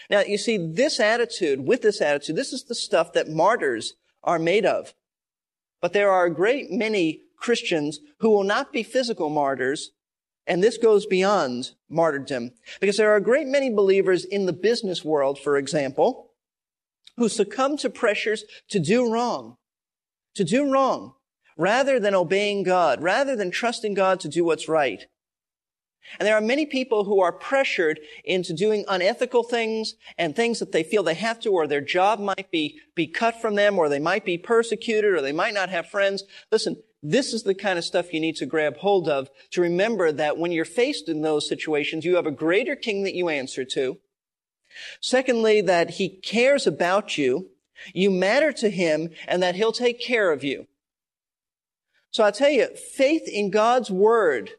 Now, 0.10 0.22
you 0.22 0.38
see, 0.38 0.58
this 0.58 1.02
attitude, 1.02 1.68
with 1.68 1.82
this 1.82 2.02
attitude, 2.02 2.38
this 2.38 2.54
is 2.54 2.64
the 2.64 2.76
stuff 2.76 3.12
that 3.12 3.28
martyrs 3.28 3.96
are 4.24 4.40
made 4.40 4.66
of. 4.66 4.94
But 5.82 5.92
there 5.92 6.12
are 6.12 6.26
a 6.26 6.34
great 6.34 6.72
many 6.72 7.24
Christians 7.36 8.00
who 8.20 8.30
will 8.30 8.46
not 8.46 8.72
be 8.72 8.84
physical 8.84 9.30
martyrs, 9.30 9.92
and 10.48 10.64
this 10.64 10.78
goes 10.78 11.06
beyond 11.06 11.72
martyrdom. 11.90 12.52
Because 12.80 12.96
there 12.96 13.12
are 13.12 13.18
a 13.18 13.22
great 13.22 13.48
many 13.48 13.70
believers 13.70 14.24
in 14.24 14.46
the 14.46 14.54
business 14.54 15.04
world, 15.04 15.40
for 15.40 15.58
example, 15.58 16.32
who 17.18 17.28
succumb 17.28 17.76
to 17.80 17.90
pressures 17.90 18.46
to 18.70 18.80
do 18.80 19.12
wrong, 19.12 19.58
to 20.38 20.44
do 20.44 20.72
wrong, 20.72 21.14
rather 21.58 22.00
than 22.00 22.16
obeying 22.16 22.64
God, 22.64 23.02
rather 23.02 23.36
than 23.36 23.52
trusting 23.52 23.94
God 23.94 24.20
to 24.22 24.30
do 24.30 24.44
what's 24.44 24.70
right. 24.70 25.06
And 26.20 26.26
there 26.26 26.36
are 26.36 26.42
many 26.42 26.66
people 26.66 27.04
who 27.04 27.20
are 27.20 27.34
pressured 27.34 28.00
into 28.24 28.54
doing 28.54 28.86
unethical 28.88 29.44
things 29.44 29.96
and 30.18 30.36
things 30.36 30.60
that 30.60 30.72
they 30.72 30.84
feel 30.84 31.04
they 31.04 31.14
have 31.16 31.40
to, 31.42 31.50
or 31.50 31.68
their 31.68 31.82
job 31.82 32.20
might 32.20 32.50
be, 32.50 32.80
be 32.96 33.08
cut 33.08 33.42
from 33.42 33.56
them, 33.56 33.78
or 33.78 33.90
they 33.90 34.00
might 34.00 34.24
be 34.24 34.38
persecuted, 34.38 35.14
or 35.14 35.22
they 35.22 35.34
might 35.34 35.54
not 35.54 35.70
have 35.70 35.90
friends. 35.90 36.24
Listen, 36.52 36.78
this 37.04 37.34
is 37.34 37.44
the 37.44 37.54
kind 37.54 37.78
of 37.78 37.86
stuff 37.86 38.14
you 38.14 38.20
need 38.20 38.38
to 38.38 38.46
grab 38.46 38.78
hold 38.78 39.10
of 39.10 39.30
to 39.52 39.62
remember 39.62 40.12
that 40.12 40.38
when 40.38 40.52
you're 40.52 40.66
faced 40.66 41.10
in 41.10 41.22
those 41.22 41.48
situations, 41.48 42.06
you 42.06 42.16
have 42.16 42.26
a 42.26 42.32
greater 42.32 42.76
king 42.76 43.04
that 43.04 43.14
you 43.14 43.30
answer 43.30 43.66
to. 43.66 43.98
Secondly, 45.02 45.62
that 45.62 45.92
he 45.92 46.10
cares 46.10 46.66
about 46.66 47.18
you, 47.18 47.50
you 47.94 48.10
matter 48.12 48.52
to 48.54 48.70
him, 48.70 49.10
and 49.28 49.42
that 49.44 49.56
he'll 49.56 49.72
take 49.72 50.02
care 50.02 50.32
of 50.32 50.44
you. 50.44 50.68
So 52.12 52.24
I 52.24 52.32
tell 52.32 52.50
you, 52.50 52.68
faith 52.96 53.24
in 53.28 53.52
God's 53.52 53.92
word 53.92 54.52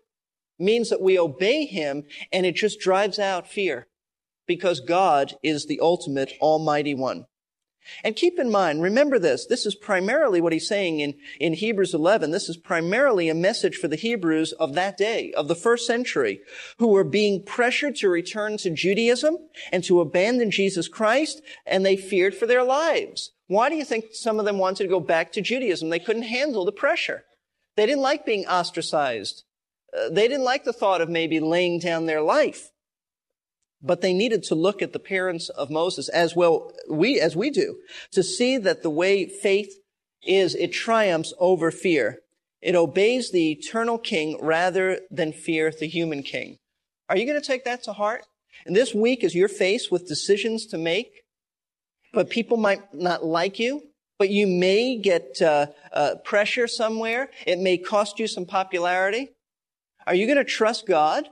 means 0.59 0.91
that 0.91 1.01
we 1.01 1.19
obey 1.19 1.67
him 1.67 2.05
and 2.33 2.45
it 2.45 2.55
just 2.57 2.81
drives 2.81 3.19
out 3.19 3.49
fear 3.49 3.87
because 4.47 4.81
God 4.81 5.35
is 5.43 5.67
the 5.67 5.81
ultimate 5.81 6.33
almighty 6.41 6.95
one. 6.95 7.27
And 8.05 8.17
keep 8.17 8.39
in 8.39 8.51
mind, 8.51 8.83
remember 8.83 9.19
this, 9.19 9.47
this 9.47 9.67
is 9.67 9.75
primarily 9.75 10.41
what 10.41 10.53
he's 10.53 10.69
saying 10.69 11.01
in, 11.01 11.15
in 11.41 11.55
Hebrews 11.55 11.95
11. 11.95 12.31
This 12.31 12.49
is 12.49 12.57
primarily 12.57 13.29
a 13.29 13.35
message 13.35 13.77
for 13.77 13.89
the 13.89 13.97
Hebrews 13.97 14.53
of 14.53 14.75
that 14.75 14.97
day, 14.97 15.33
of 15.33 15.49
the 15.49 15.55
first 15.55 15.87
century, 15.87 16.41
who 16.79 16.89
were 16.89 17.05
being 17.05 17.43
pressured 17.43 17.97
to 17.97 18.09
return 18.09 18.57
to 18.59 18.71
Judaism 18.71 19.37
and 19.73 19.83
to 19.85 20.01
abandon 20.01 20.51
Jesus 20.51 20.89
Christ, 20.89 21.43
and 21.67 21.85
they 21.85 21.97
feared 21.97 22.35
for 22.35 22.47
their 22.47 22.65
lives. 22.65 23.33
Why 23.47 23.71
do 23.71 23.77
you 23.77 23.85
think 23.85 24.07
some 24.13 24.39
of 24.39 24.45
them 24.45 24.59
wanted 24.59 24.85
to 24.85 24.91
go 24.91 25.01
back 25.01 25.33
to 25.33 25.41
Judaism? 25.41 25.89
They 25.89 25.99
couldn't 25.99 26.23
handle 26.23 26.65
the 26.65 26.73
pressure. 26.73 27.25
They 27.77 27.87
didn't 27.87 28.03
like 28.03 28.27
being 28.27 28.47
ostracized. 28.47 29.45
Uh, 29.97 30.11
they 30.11 30.29
didn't 30.29 30.45
like 30.45 30.65
the 30.65 30.73
thought 30.73 31.01
of 31.01 31.09
maybe 31.09 31.41
laying 31.41 31.79
down 31.79 32.07
their 32.07 32.21
life. 32.21 32.71
But 33.81 34.01
they 34.01 34.13
needed 34.13 34.43
to 34.45 34.55
look 34.55 34.83
at 34.83 34.93
the 34.93 34.99
parents 34.99 35.49
of 35.51 35.71
Moses 35.71 36.09
as 36.09 36.35
well 36.35 36.73
we 36.91 37.21
as 37.21 37.37
we 37.37 37.51
do 37.51 37.77
to 38.13 38.23
see 38.23 38.59
that 38.59 38.83
the 38.83 38.91
way 38.91 39.27
faith 39.27 39.73
is 40.27 40.55
it 40.55 40.73
triumphs 40.73 41.33
over 41.39 41.71
fear. 41.71 42.19
It 42.61 42.75
obeys 42.75 43.31
the 43.31 43.53
eternal 43.53 43.99
king 43.99 44.37
rather 44.41 45.01
than 45.11 45.33
fear 45.33 45.71
the 45.71 45.87
human 45.87 46.23
king. 46.23 46.59
Are 47.09 47.17
you 47.17 47.25
going 47.25 47.41
to 47.41 47.47
take 47.47 47.65
that 47.65 47.85
to 47.85 47.93
heart? 47.93 48.25
And 48.67 48.75
this 48.75 48.93
week 48.93 49.23
is 49.23 49.35
your 49.35 49.49
face 49.49 49.91
with 49.91 50.09
decisions 50.09 50.67
to 50.67 50.79
make, 50.79 51.23
but 52.13 52.31
people 52.31 52.57
might 52.57 52.93
not 52.93 53.25
like 53.25 53.59
you, 53.59 53.83
but 54.19 54.31
you 54.31 54.47
may 54.47 54.99
get 54.99 55.41
uh, 55.41 55.67
uh, 55.93 56.17
pressure 56.25 56.67
somewhere. 56.67 57.31
It 57.47 57.61
may 57.61 57.79
cost 57.79 58.19
you 58.19 58.27
some 58.27 58.45
popularity. 58.45 59.31
Are 60.07 60.15
you 60.15 60.27
going 60.27 60.39
to 60.39 60.45
trust 60.45 60.87
God? 60.87 61.29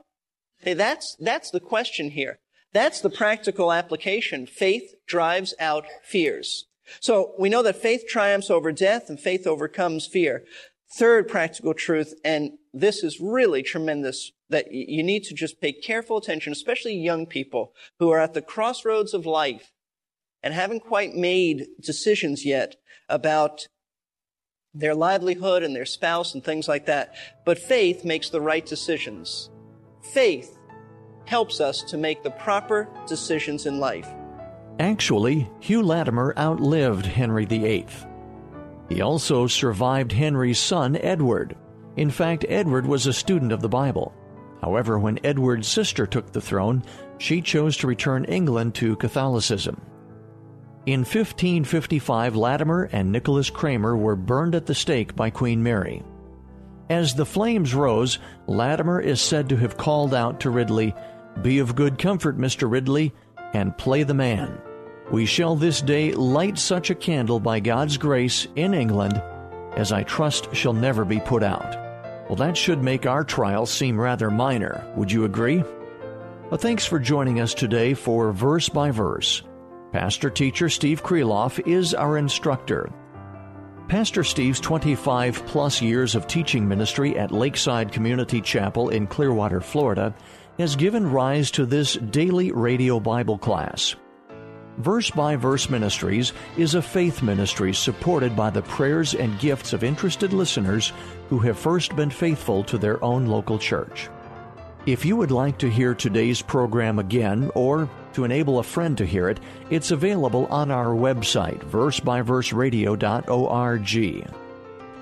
That's, 0.74 1.16
that's 1.20 1.50
the 1.50 1.60
question 1.60 2.10
here. 2.10 2.38
That's 2.72 3.00
the 3.00 3.10
practical 3.10 3.72
application. 3.72 4.46
Faith 4.46 4.94
drives 5.06 5.54
out 5.58 5.86
fears. 6.04 6.66
So 7.00 7.32
we 7.38 7.48
know 7.48 7.62
that 7.62 7.80
faith 7.80 8.04
triumphs 8.08 8.50
over 8.50 8.72
death 8.72 9.08
and 9.08 9.18
faith 9.18 9.46
overcomes 9.46 10.06
fear. 10.06 10.44
Third 10.98 11.28
practical 11.28 11.74
truth, 11.74 12.14
and 12.24 12.52
this 12.72 13.02
is 13.02 13.20
really 13.20 13.62
tremendous, 13.62 14.30
that 14.48 14.72
you 14.72 15.02
need 15.02 15.24
to 15.24 15.34
just 15.34 15.60
pay 15.60 15.72
careful 15.72 16.16
attention, 16.16 16.52
especially 16.52 16.94
young 16.94 17.26
people 17.26 17.72
who 17.98 18.10
are 18.10 18.20
at 18.20 18.34
the 18.34 18.42
crossroads 18.42 19.12
of 19.12 19.26
life 19.26 19.72
and 20.42 20.54
haven't 20.54 20.80
quite 20.80 21.14
made 21.14 21.66
decisions 21.80 22.44
yet 22.44 22.76
about 23.08 23.66
their 24.72 24.94
livelihood 24.94 25.62
and 25.62 25.74
their 25.74 25.86
spouse 25.86 26.34
and 26.34 26.44
things 26.44 26.68
like 26.68 26.86
that. 26.86 27.14
But 27.44 27.58
faith 27.58 28.04
makes 28.04 28.30
the 28.30 28.40
right 28.40 28.64
decisions. 28.64 29.50
Faith 30.12 30.55
helps 31.26 31.60
us 31.60 31.82
to 31.82 31.98
make 31.98 32.22
the 32.22 32.30
proper 32.30 32.88
decisions 33.06 33.66
in 33.66 33.78
life. 33.78 34.08
Actually, 34.78 35.50
Hugh 35.60 35.82
Latimer 35.82 36.34
outlived 36.38 37.06
Henry 37.06 37.44
VIII. 37.44 37.86
He 38.88 39.00
also 39.00 39.46
survived 39.46 40.12
Henry's 40.12 40.58
son, 40.58 40.96
Edward. 40.96 41.56
In 41.96 42.10
fact, 42.10 42.44
Edward 42.48 42.86
was 42.86 43.06
a 43.06 43.12
student 43.12 43.52
of 43.52 43.60
the 43.60 43.68
Bible. 43.68 44.14
However, 44.62 44.98
when 44.98 45.18
Edward's 45.24 45.68
sister 45.68 46.06
took 46.06 46.32
the 46.32 46.40
throne, 46.40 46.82
she 47.18 47.40
chose 47.40 47.76
to 47.78 47.86
return 47.86 48.24
England 48.24 48.74
to 48.76 48.96
Catholicism. 48.96 49.80
In 50.86 51.00
1555, 51.00 52.36
Latimer 52.36 52.88
and 52.92 53.10
Nicholas 53.10 53.50
Cranmer 53.50 53.96
were 53.96 54.14
burned 54.14 54.54
at 54.54 54.66
the 54.66 54.74
stake 54.74 55.16
by 55.16 55.30
Queen 55.30 55.62
Mary. 55.62 56.02
As 56.88 57.14
the 57.14 57.26
flames 57.26 57.74
rose, 57.74 58.20
Latimer 58.46 59.00
is 59.00 59.20
said 59.20 59.48
to 59.48 59.56
have 59.56 59.76
called 59.76 60.14
out 60.14 60.40
to 60.40 60.50
Ridley, 60.50 60.94
Be 61.42 61.58
of 61.58 61.74
good 61.74 61.98
comfort, 61.98 62.38
Mr. 62.38 62.70
Ridley, 62.70 63.12
and 63.52 63.76
play 63.76 64.02
the 64.02 64.14
man. 64.14 64.58
We 65.10 65.26
shall 65.26 65.54
this 65.54 65.80
day 65.80 66.12
light 66.12 66.58
such 66.58 66.90
a 66.90 66.94
candle 66.94 67.38
by 67.38 67.60
God's 67.60 67.96
grace 67.96 68.48
in 68.56 68.74
England 68.74 69.22
as 69.76 69.92
I 69.92 70.02
trust 70.02 70.54
shall 70.54 70.72
never 70.72 71.04
be 71.04 71.20
put 71.20 71.42
out. 71.42 71.76
Well, 72.28 72.36
that 72.36 72.56
should 72.56 72.82
make 72.82 73.06
our 73.06 73.22
trial 73.22 73.66
seem 73.66 74.00
rather 74.00 74.30
minor. 74.30 74.84
Would 74.96 75.12
you 75.12 75.24
agree? 75.24 75.62
Well, 76.50 76.58
thanks 76.58 76.84
for 76.84 76.98
joining 76.98 77.40
us 77.40 77.54
today 77.54 77.94
for 77.94 78.32
Verse 78.32 78.68
by 78.68 78.90
Verse. 78.90 79.42
Pastor 79.92 80.30
teacher 80.30 80.68
Steve 80.68 81.02
Kreloff 81.02 81.64
is 81.66 81.94
our 81.94 82.18
instructor. 82.18 82.90
Pastor 83.88 84.24
Steve's 84.24 84.58
25 84.58 85.46
plus 85.46 85.80
years 85.80 86.16
of 86.16 86.26
teaching 86.26 86.66
ministry 86.66 87.16
at 87.16 87.30
Lakeside 87.30 87.92
Community 87.92 88.40
Chapel 88.40 88.88
in 88.88 89.06
Clearwater, 89.06 89.60
Florida, 89.60 90.12
has 90.58 90.76
given 90.76 91.10
rise 91.10 91.50
to 91.52 91.66
this 91.66 91.94
daily 91.94 92.52
radio 92.52 93.00
Bible 93.00 93.38
class. 93.38 93.96
Verse 94.78 95.10
by 95.10 95.36
Verse 95.36 95.70
Ministries 95.70 96.32
is 96.58 96.74
a 96.74 96.82
faith 96.82 97.22
ministry 97.22 97.72
supported 97.72 98.36
by 98.36 98.50
the 98.50 98.60
prayers 98.62 99.14
and 99.14 99.38
gifts 99.38 99.72
of 99.72 99.82
interested 99.82 100.34
listeners 100.34 100.92
who 101.28 101.38
have 101.38 101.58
first 101.58 101.96
been 101.96 102.10
faithful 102.10 102.62
to 102.64 102.76
their 102.76 103.02
own 103.02 103.26
local 103.26 103.58
church. 103.58 104.10
If 104.84 105.04
you 105.04 105.16
would 105.16 105.30
like 105.30 105.58
to 105.58 105.70
hear 105.70 105.94
today's 105.94 106.42
program 106.42 106.98
again 106.98 107.50
or 107.54 107.88
to 108.12 108.24
enable 108.24 108.58
a 108.58 108.62
friend 108.62 108.96
to 108.98 109.06
hear 109.06 109.28
it, 109.28 109.40
it's 109.70 109.90
available 109.90 110.46
on 110.46 110.70
our 110.70 110.94
website, 110.94 111.58
versebyverseradio.org. 111.70 114.26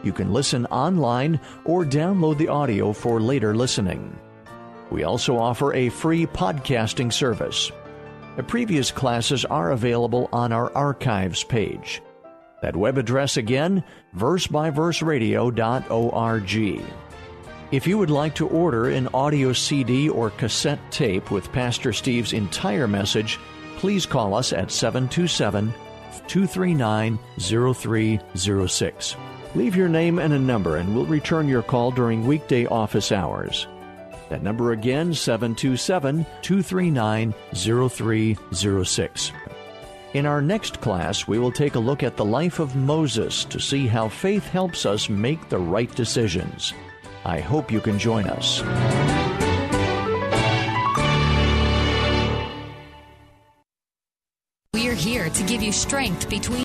You 0.05 0.12
can 0.12 0.33
listen 0.33 0.67
online 0.67 1.40
or 1.64 1.85
download 1.85 2.38
the 2.38 2.49
audio 2.49 2.93
for 2.93 3.21
later 3.21 3.55
listening. 3.55 4.19
We 4.94 5.02
also 5.02 5.37
offer 5.37 5.74
a 5.74 5.88
free 5.88 6.24
podcasting 6.24 7.12
service. 7.12 7.72
The 8.37 8.44
previous 8.44 8.92
classes 8.92 9.44
are 9.44 9.72
available 9.72 10.28
on 10.33 10.52
our 10.52 10.72
archives 10.72 11.42
page. 11.42 12.00
That 12.62 12.76
web 12.76 12.96
address 12.96 13.37
again, 13.37 13.83
versebyverseradio.org. 14.16 16.83
If 17.72 17.88
you 17.88 17.98
would 17.98 18.11
like 18.11 18.37
to 18.37 18.46
order 18.46 18.88
an 18.88 19.09
audio 19.12 19.52
CD 19.52 20.09
or 20.09 20.30
cassette 20.30 20.92
tape 20.92 21.33
with 21.33 21.50
Pastor 21.50 21.92
Steve's 21.92 22.33
entire 22.33 22.87
message, 22.87 23.40
please 23.78 24.07
call 24.07 24.33
us 24.33 24.52
at 24.52 24.70
727 24.70 25.74
239 26.28 27.18
0306. 27.40 29.16
Leave 29.57 29.74
your 29.74 29.88
name 29.88 30.20
and 30.20 30.33
a 30.33 30.38
number, 30.38 30.76
and 30.76 30.94
we'll 30.94 31.07
return 31.07 31.48
your 31.48 31.62
call 31.62 31.90
during 31.90 32.24
weekday 32.24 32.66
office 32.66 33.11
hours. 33.11 33.66
That 34.35 34.42
number 34.42 34.73
again, 34.73 35.14
727 35.14 36.27
239 36.42 37.35
0306. 37.55 39.33
In 40.14 40.27
our 40.27 40.42
next 40.42 40.81
class, 40.81 41.29
we 41.29 41.38
will 41.38 41.53
take 41.53 41.77
a 41.77 41.79
look 41.79 42.03
at 42.03 42.16
the 42.16 42.25
life 42.25 42.59
of 42.59 42.75
Moses 42.75 43.44
to 43.44 43.61
see 43.61 43.87
how 43.87 44.09
faith 44.09 44.44
helps 44.49 44.87
us 44.87 45.09
make 45.09 45.49
the 45.49 45.59
right 45.59 45.94
decisions. 45.94 46.75
I 47.25 47.38
hope 47.38 47.70
you 47.70 47.81
can 47.81 47.97
join 47.97 48.27
us. 48.27 48.61
We're 54.75 54.97
here 54.97 55.31
to 55.31 55.42
give 55.44 55.62
you 55.62 55.70
strength 55.70 56.29
between 56.29 56.64